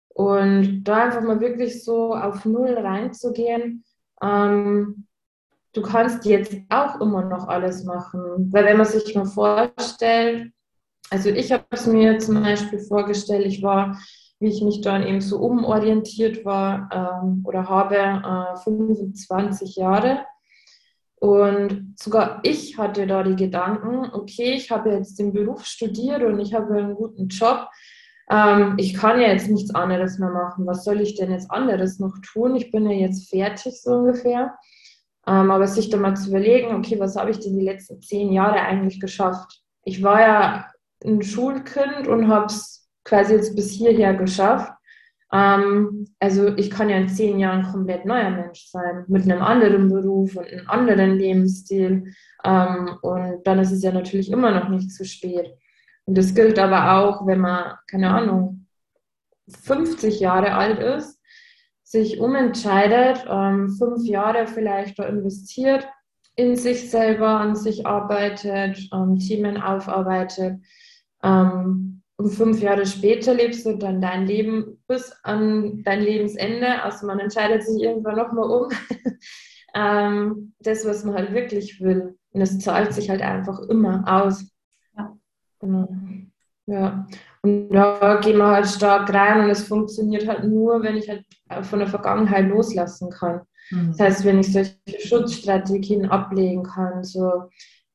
Und 0.09 0.85
da 0.85 1.05
einfach 1.05 1.23
mal 1.23 1.41
wirklich 1.41 1.85
so 1.85 2.15
auf 2.15 2.45
Null 2.45 2.75
reinzugehen, 2.75 3.85
ähm, 4.23 5.08
du 5.73 5.83
kannst 5.83 6.25
jetzt 6.25 6.57
auch 6.69 7.01
immer 7.01 7.25
noch 7.25 7.49
alles 7.49 7.85
machen. 7.85 8.53
Weil 8.53 8.65
wenn 8.65 8.79
man 8.79 8.87
sich 8.87 9.15
mal 9.15 9.27
vorstellt, 9.27 10.53
also 11.11 11.31
ich 11.31 11.53
habe 11.53 11.65
es 11.71 11.87
mir 11.87 12.19
zum 12.19 12.43
Beispiel 12.43 12.79
vorgestellt, 12.81 13.47
ich 13.47 13.63
war, 13.63 13.99
wie 14.41 14.49
ich 14.49 14.63
mich 14.63 14.81
dann 14.81 15.07
eben 15.07 15.21
so 15.21 15.39
umorientiert 15.39 16.45
war 16.45 17.23
ähm, 17.25 17.43
oder 17.45 17.69
habe, 17.69 17.97
äh, 17.97 18.57
25 18.63 19.77
Jahre. 19.77 20.25
Und 21.21 21.95
sogar 21.99 22.41
ich 22.45 22.79
hatte 22.79 23.07
da 23.07 23.23
die 23.23 23.37
Gedanken, 23.37 24.11
okay, 24.13 24.53
ich 24.53 24.71
habe 24.71 24.91
jetzt 24.91 25.19
den 25.19 25.33
Beruf 25.33 25.65
studiert 25.65 26.23
und 26.23 26.39
ich 26.39 26.55
habe 26.55 26.75
einen 26.75 26.95
guten 26.95 27.29
Job. 27.29 27.69
Ähm, 28.31 28.75
ich 28.77 28.95
kann 28.95 29.21
ja 29.21 29.29
jetzt 29.29 29.49
nichts 29.49 29.75
anderes 29.75 30.19
mehr 30.19 30.31
machen. 30.31 30.67
Was 30.67 30.85
soll 30.85 31.01
ich 31.01 31.17
denn 31.17 31.33
jetzt 31.33 31.51
anderes 31.51 31.99
noch 31.99 32.15
tun? 32.21 32.55
Ich 32.55 32.71
bin 32.71 32.89
ja 32.89 32.97
jetzt 32.97 33.31
fertig 33.31 33.83
so 33.83 33.97
ungefähr. 33.97 34.55
Ähm, 35.29 35.51
aber 35.51 35.67
sich 35.67 35.91
dann 35.91 36.01
mal 36.01 36.17
zu 36.17 36.31
überlegen, 36.31 36.75
okay, 36.75 36.99
was 36.99 37.17
habe 37.17 37.31
ich 37.31 37.39
denn 37.39 37.59
die 37.59 37.65
letzten 37.65 38.01
zehn 38.01 38.33
Jahre 38.33 38.61
eigentlich 38.61 38.99
geschafft? 38.99 39.63
Ich 39.85 40.03
war 40.03 40.21
ja 40.21 40.71
ein 41.05 41.23
Schulkind 41.23 42.09
und 42.09 42.29
habe 42.29 42.47
es 42.47 42.89
quasi 43.05 43.35
jetzt 43.35 43.55
bis 43.55 43.71
hierher 43.73 44.15
geschafft. 44.15 44.73
Ähm, 45.31 46.07
also 46.19 46.57
ich 46.57 46.71
kann 46.71 46.89
ja 46.89 46.97
in 46.97 47.11
zehn 47.11 47.39
Jahren 47.39 47.63
komplett 47.63 48.07
neuer 48.07 48.31
Mensch 48.31 48.69
sein, 48.71 49.05
mit 49.09 49.25
einem 49.25 49.43
anderen 49.43 49.91
Beruf 49.91 50.35
und 50.35 50.47
einem 50.47 50.69
anderen 50.69 51.19
Lebensstil. 51.19 52.15
Ähm, 52.45 52.97
und 53.03 53.47
dann 53.47 53.59
ist 53.59 53.73
es 53.73 53.83
ja 53.83 53.93
natürlich 53.93 54.33
immer 54.33 54.51
noch 54.51 54.71
nicht 54.71 54.91
zu 54.91 55.05
spät. 55.05 55.53
Und 56.07 56.17
das 56.17 56.35
gilt 56.35 56.59
aber 56.59 56.97
auch, 56.99 57.27
wenn 57.27 57.41
man, 57.41 57.75
keine 57.91 58.09
Ahnung, 58.09 58.67
50 59.49 60.21
Jahre 60.21 60.55
alt 60.55 60.79
ist 60.79 61.18
sich 61.89 62.21
umentscheidet, 62.21 63.25
ähm, 63.31 63.71
fünf 63.71 64.05
Jahre 64.05 64.47
vielleicht 64.47 64.99
da 64.99 65.05
investiert, 65.05 65.89
in 66.37 66.55
sich 66.55 66.91
selber, 66.91 67.29
an 67.29 67.57
sich 67.57 67.87
arbeitet, 67.87 68.79
ähm, 68.93 69.19
Themen 69.19 69.57
aufarbeitet. 69.57 70.61
Ähm, 71.23 72.03
und 72.17 72.31
fünf 72.31 72.61
Jahre 72.61 72.85
später 72.85 73.33
lebst 73.33 73.65
du 73.65 73.79
dann 73.79 74.03
dein 74.03 74.27
Leben 74.27 74.83
bis 74.87 75.13
an 75.23 75.83
dein 75.83 76.03
Lebensende. 76.03 76.83
Also 76.83 77.07
man 77.07 77.21
entscheidet 77.21 77.65
sich 77.65 77.83
irgendwann 77.83 78.17
nochmal 78.17 78.51
um. 78.51 78.69
ähm, 79.75 80.53
das, 80.59 80.85
was 80.85 81.05
man 81.05 81.15
halt 81.15 81.33
wirklich 81.33 81.81
will. 81.81 82.19
Und 82.33 82.41
es 82.43 82.59
zahlt 82.59 82.93
sich 82.93 83.09
halt 83.09 83.23
einfach 83.23 83.61
immer 83.61 84.05
aus. 84.07 84.45
Ja. 84.95 85.17
Genau. 85.61 85.89
Ja. 86.67 87.07
Und 87.43 87.71
da 87.71 88.19
gehen 88.21 88.39
wir 88.39 88.49
halt 88.49 88.67
stark 88.67 89.13
rein 89.13 89.45
und 89.45 89.51
es 89.51 89.67
funktioniert 89.67 90.27
halt 90.27 90.45
nur, 90.45 90.83
wenn 90.83 90.97
ich 90.97 91.09
halt 91.09 91.25
von 91.63 91.79
der 91.79 91.89
Vergangenheit 91.89 92.49
loslassen 92.49 93.11
kann. 93.11 93.43
Mhm. 93.71 93.89
Das 93.89 94.01
heißt, 94.01 94.25
wenn 94.25 94.41
ich 94.41 94.53
solche 94.53 94.77
Schutzstrategien 94.99 96.07
ablegen 96.07 96.65
kann, 96.65 97.05
so 97.05 97.45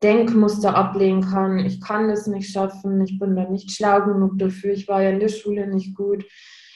Denkmuster 0.01 0.75
ablegen 0.75 1.21
kann, 1.21 1.59
ich 1.59 1.81
kann 1.81 2.09
das 2.09 2.27
nicht 2.27 2.51
schaffen, 2.51 3.01
ich 3.01 3.19
bin 3.19 3.35
da 3.35 3.49
nicht 3.49 3.71
schlau 3.71 4.03
genug 4.03 4.37
dafür, 4.37 4.73
ich 4.73 4.87
war 4.87 5.01
ja 5.01 5.11
in 5.11 5.19
der 5.19 5.29
Schule 5.29 5.67
nicht 5.67 5.95
gut, 5.95 6.25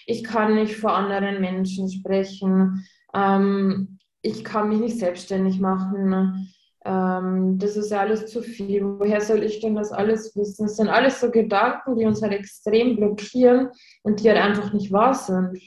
ich 0.06 0.23
kann 0.23 0.56
nicht 0.56 0.75
vor 0.75 0.95
anderen 0.95 1.41
Menschen 1.41 1.91
sprechen, 1.91 2.86
ähm, 3.13 3.99
ich 4.21 4.43
kann 4.43 4.69
mich 4.69 4.80
nicht 4.80 4.97
selbstständig 4.97 5.60
machen, 5.60 6.49
ähm, 6.88 7.58
das 7.60 7.76
ist 7.76 7.91
ja 7.91 8.00
alles 8.00 8.28
zu 8.28 8.41
viel. 8.41 8.84
Woher 8.84 9.19
soll 9.19 9.43
ich 9.43 9.60
denn 9.60 9.76
das 9.76 9.91
alles 9.91 10.36
wissen? 10.36 10.63
Das 10.63 10.78
sind 10.78 10.88
alles 10.88 11.19
so 11.19 11.30
Gedanken, 11.30 11.97
die 11.97 12.06
uns 12.06 12.21
halt 12.21 12.32
extrem 12.34 12.95
blockieren 12.95 13.69
und 14.04 14.23
die 14.23 14.30
halt 14.30 14.39
einfach 14.39 14.71
nicht 14.71 14.91
wahr 14.91 15.13
sind. 15.13 15.60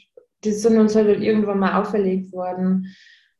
Die 0.45 0.53
sind 0.53 0.79
uns 0.79 0.97
halt 0.97 1.21
irgendwann 1.21 1.59
mal 1.59 1.79
auferlegt 1.81 2.33
worden. 2.33 2.87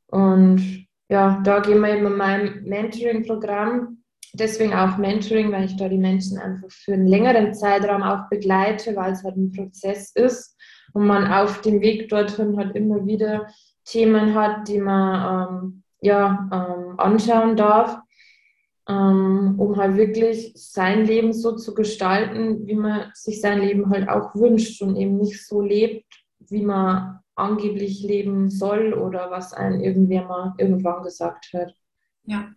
Und 0.09 0.87
ja, 1.09 1.41
da 1.43 1.61
gehen 1.61 1.81
wir 1.81 1.97
eben 1.97 2.07
in 2.07 2.17
meinem 2.17 2.65
Mentoring-Programm. 2.65 4.03
Deswegen 4.35 4.75
auch 4.75 4.99
Mentoring, 4.99 5.51
weil 5.51 5.65
ich 5.65 5.77
da 5.77 5.89
die 5.89 5.99
Menschen 5.99 6.39
einfach 6.39 6.71
für 6.71 6.93
einen 6.93 7.07
längeren 7.07 7.55
Zeitraum 7.55 8.03
auch 8.03 8.29
begleite, 8.29 8.95
weil 8.95 9.13
es 9.13 9.25
halt 9.25 9.37
ein 9.37 9.53
Prozess 9.53 10.13
ist 10.15 10.57
und 10.93 11.07
man 11.07 11.33
auf 11.33 11.63
dem 11.63 11.81
Weg 11.81 12.11
dorthin 12.11 12.57
halt 12.57 12.77
immer 12.77 13.07
wieder 13.07 13.47
Themen 13.85 14.35
hat, 14.35 14.69
die 14.69 14.79
man 14.79 15.49
ähm, 15.49 15.83
ja, 16.01 16.49
ähm, 16.53 16.99
anschauen 16.99 17.57
darf, 17.57 17.99
ähm, 18.89 19.55
um 19.59 19.77
halt 19.77 19.97
wirklich 19.97 20.53
sein 20.57 21.05
Leben 21.05 21.33
so 21.33 21.57
zu 21.57 21.75
gestalten, 21.75 22.67
wie 22.67 22.75
man 22.75 23.11
sich 23.15 23.41
sein 23.41 23.61
Leben 23.61 23.91
halt 23.91 24.09
auch 24.09 24.35
wünscht 24.35 24.83
und 24.83 24.97
eben 24.97 25.19
nicht 25.19 25.47
so 25.47 25.61
lebt, 25.61 26.07
wie 26.39 26.63
man 26.63 27.21
angeblich 27.35 28.03
leben 28.03 28.51
soll 28.51 28.93
oder 28.93 29.31
was 29.31 29.53
einem 29.53 29.81
irgendwer 29.81 30.25
mal 30.25 30.55
irgendwann 30.59 31.03
gesagt 31.03 31.53
hat. 31.55 31.75
Ja. 32.25 32.51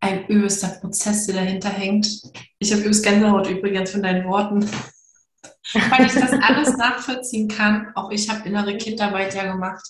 Ein 0.00 0.26
übelster 0.26 0.78
Prozess, 0.80 1.26
der 1.26 1.36
dahinter 1.36 1.70
hängt. 1.70 2.06
Ich 2.58 2.72
habe 2.72 2.82
übelst 2.82 3.04
Gänsehaut 3.04 3.48
übrigens 3.48 3.90
von 3.90 4.02
deinen 4.02 4.28
Worten. 4.28 4.68
Weil 5.72 6.06
ich 6.06 6.12
das 6.12 6.32
alles 6.32 6.76
nachvollziehen 6.76 7.48
kann. 7.48 7.92
Auch 7.94 8.10
ich 8.10 8.28
habe 8.30 8.48
innere 8.48 8.76
Kindarbeit 8.76 9.34
ja 9.34 9.50
gemacht. 9.50 9.84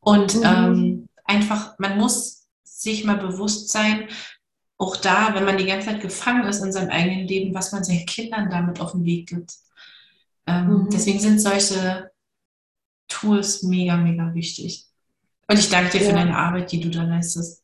Und 0.00 0.36
mhm. 0.36 0.42
ähm, 0.44 1.08
einfach, 1.24 1.78
man 1.78 1.96
muss 1.96 2.46
sich 2.64 3.04
mal 3.04 3.16
bewusst 3.16 3.70
sein, 3.70 4.08
auch 4.76 4.96
da, 4.96 5.34
wenn 5.34 5.44
man 5.44 5.58
die 5.58 5.66
ganze 5.66 5.88
Zeit 5.88 6.00
gefangen 6.00 6.46
ist 6.46 6.62
in 6.62 6.72
seinem 6.72 6.90
eigenen 6.90 7.26
Leben, 7.26 7.54
was 7.54 7.72
man 7.72 7.82
seinen 7.82 8.06
Kindern 8.06 8.48
damit 8.48 8.80
auf 8.80 8.92
den 8.92 9.04
Weg 9.04 9.28
gibt. 9.28 9.54
Ähm, 10.46 10.84
mhm. 10.84 10.90
Deswegen 10.90 11.18
sind 11.18 11.40
solche 11.40 12.10
Tools 13.08 13.62
mega, 13.64 13.96
mega 13.96 14.32
wichtig. 14.34 14.86
Und 15.48 15.58
ich 15.58 15.68
danke 15.68 15.90
dir 15.90 16.02
ja. 16.02 16.08
für 16.08 16.14
deine 16.14 16.36
Arbeit, 16.36 16.70
die 16.70 16.80
du 16.80 16.90
da 16.90 17.02
leistest. 17.02 17.62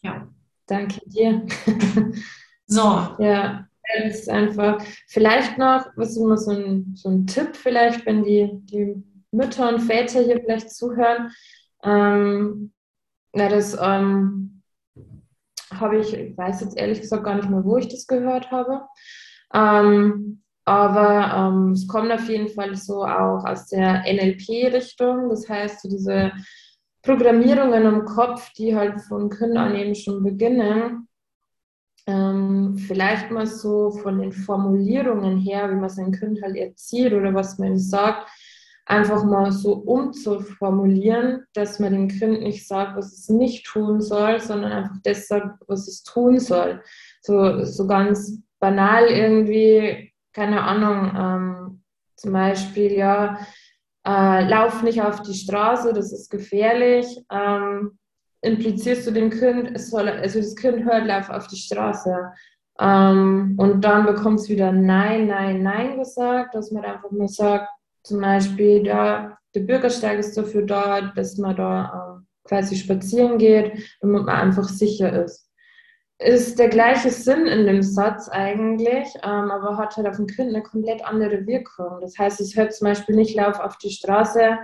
Ja. 0.00 0.28
Danke 0.66 1.00
dir. 1.06 1.46
so. 2.66 2.82
Ja, 3.18 3.68
das 4.02 4.20
ist 4.20 4.28
einfach, 4.28 4.82
vielleicht 5.06 5.58
noch, 5.58 5.86
was 5.96 6.16
immer 6.16 6.36
so 6.36 6.52
ein, 6.52 6.94
so 6.94 7.08
ein 7.08 7.26
Tipp, 7.26 7.56
vielleicht, 7.56 8.04
wenn 8.06 8.22
die, 8.22 8.50
die 8.64 9.02
Mütter 9.30 9.68
und 9.68 9.80
Väter 9.80 10.22
hier 10.22 10.40
vielleicht 10.40 10.70
zuhören, 10.70 11.30
ähm, 11.82 12.72
na, 13.32 13.48
das 13.48 13.76
ähm, 13.80 14.62
habe 15.72 15.98
ich, 15.98 16.14
ich 16.14 16.36
weiß 16.36 16.60
jetzt 16.62 16.76
ehrlich 16.76 17.00
gesagt 17.00 17.24
gar 17.24 17.34
nicht 17.34 17.50
mehr, 17.50 17.64
wo 17.64 17.76
ich 17.76 17.88
das 17.88 18.06
gehört 18.06 18.50
habe. 18.50 18.82
Ähm, 19.52 20.42
aber 20.64 21.32
ähm, 21.34 21.72
es 21.72 21.86
kommt 21.88 22.12
auf 22.12 22.28
jeden 22.28 22.48
Fall 22.48 22.76
so 22.76 23.04
auch 23.04 23.44
aus 23.44 23.68
der 23.68 24.02
NLP-Richtung. 24.06 25.30
Das 25.30 25.48
heißt, 25.48 25.82
so 25.82 25.88
diese 25.88 26.32
Programmierungen 27.02 27.86
im 27.86 28.04
Kopf, 28.04 28.52
die 28.52 28.76
halt 28.76 29.00
von 29.02 29.30
Kindern 29.30 29.74
eben 29.74 29.94
schon 29.94 30.22
beginnen, 30.22 31.07
ähm, 32.08 32.78
vielleicht 32.78 33.30
mal 33.30 33.46
so 33.46 33.90
von 33.90 34.18
den 34.18 34.32
Formulierungen 34.32 35.36
her, 35.36 35.70
wie 35.70 35.76
man 35.76 35.90
sein 35.90 36.10
Kind 36.10 36.40
halt 36.42 36.56
erzieht 36.56 37.12
oder 37.12 37.34
was 37.34 37.58
man 37.58 37.72
ihm 37.72 37.78
sagt, 37.78 38.26
einfach 38.86 39.22
mal 39.24 39.52
so 39.52 39.74
umzuformulieren, 39.74 41.44
dass 41.52 41.78
man 41.78 41.92
dem 41.92 42.08
Kind 42.08 42.40
nicht 42.40 42.66
sagt, 42.66 42.96
was 42.96 43.12
es 43.12 43.28
nicht 43.28 43.66
tun 43.66 44.00
soll, 44.00 44.40
sondern 44.40 44.72
einfach 44.72 44.96
das 45.04 45.28
sagt, 45.28 45.62
was 45.68 45.86
es 45.86 46.02
tun 46.02 46.40
soll. 46.40 46.82
So, 47.20 47.62
so 47.64 47.86
ganz 47.86 48.40
banal 48.58 49.04
irgendwie, 49.08 50.14
keine 50.32 50.62
Ahnung, 50.62 51.12
ähm, 51.14 51.82
zum 52.16 52.32
Beispiel, 52.32 52.92
ja, 52.92 53.38
äh, 54.06 54.48
lauf 54.48 54.82
nicht 54.82 55.02
auf 55.02 55.20
die 55.20 55.34
Straße, 55.34 55.92
das 55.92 56.10
ist 56.10 56.30
gefährlich. 56.30 57.06
Ähm, 57.30 57.98
implizierst 58.42 59.06
du 59.06 59.10
dem 59.10 59.30
Kind, 59.30 59.72
es 59.74 59.90
soll, 59.90 60.08
also 60.08 60.38
das 60.38 60.56
Kind 60.56 60.84
hört, 60.84 61.06
lauf 61.06 61.30
auf 61.30 61.46
die 61.48 61.56
Straße. 61.56 62.32
Ähm, 62.80 63.54
und 63.58 63.82
dann 63.84 64.06
bekommt 64.06 64.40
es 64.40 64.48
wieder 64.48 64.72
Nein, 64.72 65.26
Nein, 65.26 65.62
Nein 65.62 65.98
gesagt, 65.98 66.54
dass 66.54 66.70
man 66.70 66.84
einfach 66.84 67.10
nur 67.10 67.28
sagt, 67.28 67.68
Zum 68.04 68.20
Beispiel 68.20 68.84
da, 68.84 69.38
der 69.54 69.60
Bürgersteig 69.60 70.18
ist 70.18 70.36
dafür 70.36 70.62
da, 70.62 71.12
dass 71.14 71.36
man 71.36 71.56
da 71.56 72.20
äh, 72.22 72.48
quasi 72.48 72.76
spazieren 72.76 73.38
geht, 73.38 73.96
damit 74.00 74.24
man 74.24 74.34
einfach 74.34 74.68
sicher 74.68 75.24
ist 75.24 75.48
ist 76.18 76.58
der 76.58 76.68
gleiche 76.68 77.10
Sinn 77.10 77.46
in 77.46 77.66
dem 77.66 77.82
Satz 77.82 78.28
eigentlich, 78.28 79.08
ähm, 79.22 79.50
aber 79.50 79.76
hat 79.76 79.96
halt 79.96 80.08
auf 80.08 80.18
ein 80.18 80.26
Kind 80.26 80.48
eine 80.48 80.62
komplett 80.62 81.04
andere 81.04 81.46
Wirkung. 81.46 82.00
Das 82.00 82.18
heißt, 82.18 82.40
es 82.40 82.56
hört 82.56 82.74
zum 82.74 82.86
Beispiel 82.88 83.14
nicht 83.14 83.36
Lauf 83.36 83.60
auf 83.60 83.78
die 83.78 83.90
Straße, 83.90 84.58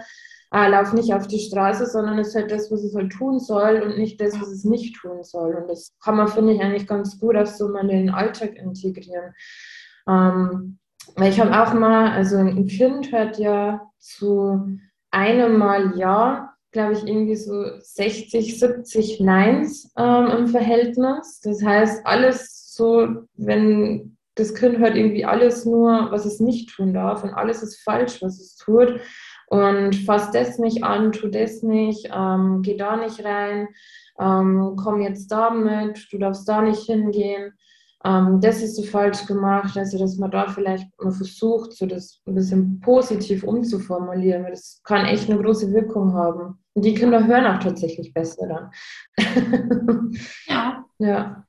äh, 0.55 0.69
Lauf 0.69 0.93
nicht 0.93 1.13
auf 1.13 1.27
die 1.27 1.41
Straße, 1.41 1.87
sondern 1.87 2.19
es 2.19 2.35
hört 2.35 2.51
das, 2.51 2.71
was 2.71 2.83
es 2.85 2.95
halt 2.95 3.13
tun 3.13 3.41
soll 3.41 3.83
und 3.83 3.99
nicht 3.99 4.21
das, 4.21 4.41
was 4.41 4.49
es 4.49 4.65
nicht 4.65 4.97
tun 4.97 5.23
soll. 5.23 5.55
Und 5.55 5.69
das 5.69 5.93
kann 6.03 6.17
man, 6.17 6.29
finde 6.29 6.55
ich, 6.55 6.63
eigentlich 6.63 6.87
ganz 6.87 7.19
gut 7.19 7.37
auch 7.37 7.47
so 7.47 7.69
mal 7.69 7.83
in 7.83 7.89
den 7.89 8.11
Alltag 8.11 8.57
integrieren. 8.57 9.35
Ähm, 10.09 10.79
ich 11.23 11.41
habe 11.41 11.61
auch 11.61 11.75
mal, 11.75 12.13
also 12.13 12.37
ein 12.37 12.67
Kind 12.67 13.13
hört 13.13 13.39
ja 13.39 13.83
zu 13.99 14.79
einem 15.11 15.59
Mal 15.59 15.97
Ja 15.97 16.55
glaube 16.75 16.93
ich, 16.93 17.07
irgendwie 17.07 17.37
so 17.37 17.65
60, 17.81 18.59
70 18.59 19.21
Neins 19.21 19.91
ähm, 19.97 20.27
im 20.27 20.49
Verhältnis. 20.49 21.41
Das 21.41 21.63
heißt, 21.65 22.05
alles 22.05 22.75
so, 22.75 23.09
wenn 23.37 24.19
das 24.35 24.55
Kind 24.55 24.79
hört 24.79 24.97
irgendwie 24.97 25.25
alles 25.25 25.65
nur, 25.65 26.09
was 26.11 26.27
es 26.27 26.41
nicht 26.41 26.71
tun 26.71 26.93
darf 26.93 27.23
und 27.23 27.33
alles 27.33 27.63
ist 27.63 27.81
falsch, 27.83 28.21
was 28.21 28.41
es 28.41 28.57
tut. 28.57 29.01
Und 29.55 29.95
fass 29.95 30.31
das 30.31 30.59
nicht 30.59 30.83
an, 30.83 31.13
tu 31.13 31.29
das 31.29 31.63
nicht, 31.63 32.11
ähm, 32.13 32.63
geh 32.63 32.77
da 32.77 32.97
nicht 32.97 33.25
rein, 33.25 33.69
ähm, 34.19 34.75
komm 34.77 35.01
jetzt 35.01 35.29
da 35.29 35.51
mit, 35.51 36.09
du 36.11 36.19
darfst 36.19 36.49
da 36.49 36.63
nicht 36.63 36.83
hingehen 36.87 37.53
ähm, 38.05 38.39
das 38.41 38.63
ist 38.63 38.77
so 38.77 38.83
falsch 38.83 39.25
gemacht, 39.27 39.77
also 39.79 39.99
dass 39.99 40.19
man 40.19 40.31
da 40.31 40.47
vielleicht 40.49 40.87
mal 41.01 41.11
versucht, 41.11 41.73
so 41.73 41.87
das 41.87 42.21
ein 42.27 42.35
bisschen 42.35 42.81
positiv 42.81 43.45
umzuformulieren, 43.45 44.45
weil 44.45 44.51
das 44.51 44.81
kann 44.85 45.07
echt 45.07 45.31
eine 45.31 45.43
große 45.43 45.73
Wirkung 45.73 46.13
haben. 46.13 46.59
Und 46.75 46.85
die 46.85 46.93
Kinder 46.93 47.27
hören 47.27 47.47
auch 47.47 47.61
tatsächlich 47.61 48.13
besser 48.13 48.47
dann. 48.47 48.71
Ja. 50.47 50.85
Ja. 50.99 51.47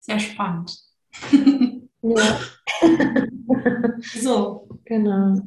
Sehr 0.00 0.18
spannend. 0.18 0.76
ja. 2.02 2.40
so. 4.00 4.68
Genau. 4.86 5.40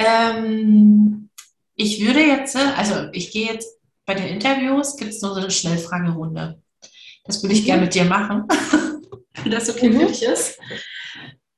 Ähm, 0.00 1.28
ich 1.74 2.04
würde 2.04 2.20
jetzt, 2.20 2.56
also 2.56 3.08
ich 3.12 3.30
gehe 3.32 3.52
jetzt 3.52 3.78
bei 4.06 4.14
den 4.14 4.26
Interviews, 4.26 4.96
gibt 4.96 5.10
es 5.10 5.20
nur 5.20 5.34
so 5.34 5.40
eine 5.40 5.50
Schnellfragerunde. 5.50 6.60
Das 7.24 7.42
würde 7.42 7.54
ich 7.54 7.66
gerne 7.66 7.82
mit 7.82 7.94
dir 7.94 8.06
machen, 8.06 8.44
wenn 9.42 9.52
das 9.52 9.68
okay 9.68 9.92
für 9.92 10.06
dich 10.06 10.22
ist. 10.22 10.58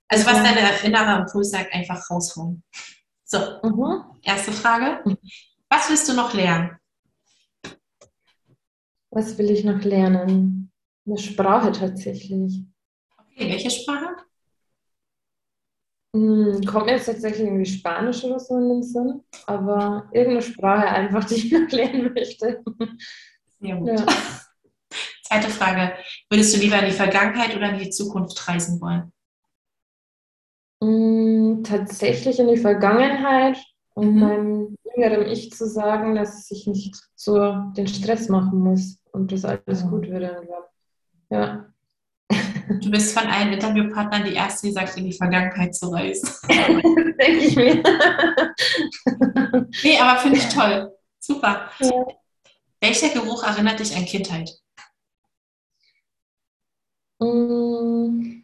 Also 0.08 0.26
was 0.26 0.42
deine 0.42 0.78
innere 0.82 1.20
Impuls 1.20 1.50
sagt, 1.50 1.72
einfach 1.72 2.10
raushauen. 2.10 2.62
So, 3.24 3.38
mhm. 3.62 4.02
erste 4.22 4.52
Frage. 4.52 5.02
Was 5.70 5.88
willst 5.88 6.08
du 6.08 6.14
noch 6.14 6.34
lernen? 6.34 6.76
Was 9.10 9.38
will 9.38 9.50
ich 9.50 9.64
noch 9.64 9.82
lernen? 9.82 10.72
Eine 11.06 11.18
Sprache 11.18 11.72
tatsächlich. 11.72 12.64
Okay, 13.18 13.50
welche 13.50 13.70
Sprache? 13.70 14.16
Hm, 16.14 16.60
kommt 16.66 16.86
mir 16.86 16.92
jetzt 16.92 17.06
tatsächlich 17.06 17.46
irgendwie 17.46 17.64
Spanisch 17.64 18.22
oder 18.24 18.38
so 18.38 18.58
in 18.58 18.68
den 18.68 18.82
Sinn, 18.82 19.22
aber 19.46 20.08
irgendeine 20.12 20.42
Sprache 20.42 20.86
einfach, 20.88 21.24
die 21.24 21.34
ich 21.34 21.52
noch 21.52 21.70
lernen 21.70 22.12
möchte. 22.14 22.62
Sehr 23.60 23.76
gut. 23.76 23.88
Ja. 23.88 24.06
Zweite 25.24 25.48
Frage. 25.48 25.92
Würdest 26.28 26.54
du 26.54 26.60
lieber 26.60 26.78
in 26.80 26.86
die 26.86 26.92
Vergangenheit 26.92 27.56
oder 27.56 27.70
in 27.70 27.78
die 27.78 27.90
Zukunft 27.90 28.46
reisen 28.46 28.80
wollen? 28.82 29.12
Mm, 30.80 31.62
tatsächlich 31.62 32.38
in 32.38 32.48
die 32.48 32.58
Vergangenheit 32.58 33.56
und 33.94 34.14
mhm. 34.14 34.20
meinem 34.20 34.76
jüngeren 34.94 35.26
Ich 35.28 35.52
zu 35.52 35.66
sagen, 35.66 36.14
dass 36.14 36.40
es 36.40 36.48
sich 36.48 36.66
nicht 36.66 36.96
so 37.14 37.54
den 37.76 37.86
Stress 37.86 38.28
machen 38.28 38.58
muss 38.58 38.98
und 39.12 39.32
dass 39.32 39.46
alles 39.46 39.84
mhm. 39.84 39.90
gut 39.90 40.10
wird. 40.10 40.46
Ja. 41.30 41.71
Du 42.80 42.90
bist 42.90 43.16
von 43.16 43.28
allen 43.28 43.52
Interviewpartnern 43.52 44.24
die 44.24 44.34
erste, 44.34 44.66
die 44.66 44.72
sagt, 44.72 44.96
in 44.96 45.04
die 45.04 45.12
Vergangenheit 45.12 45.74
zu 45.74 45.88
reisen. 45.88 46.28
Denke 46.48 47.38
ich 47.38 47.56
mir. 47.56 47.82
nee, 49.82 49.98
aber 49.98 50.20
finde 50.20 50.38
ich 50.38 50.48
toll. 50.48 50.92
Super. 51.18 51.70
Ja. 51.80 52.06
Welcher 52.80 53.10
Geruch 53.10 53.44
erinnert 53.44 53.80
dich 53.80 53.96
an 53.96 54.04
Kindheit? 54.04 54.50
Mm, 57.20 58.42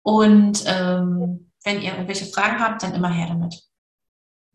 Und 0.01 0.63
ähm, 0.65 1.51
wenn 1.65 1.81
ihr 1.81 1.91
irgendwelche 1.91 2.25
Fragen 2.25 2.59
habt, 2.59 2.83
dann 2.83 2.95
immer 2.95 3.11
her 3.11 3.27
damit. 3.27 3.61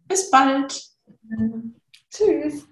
Bis 0.08 0.30
bald. 0.30 0.82
Tschüss. 2.10 2.66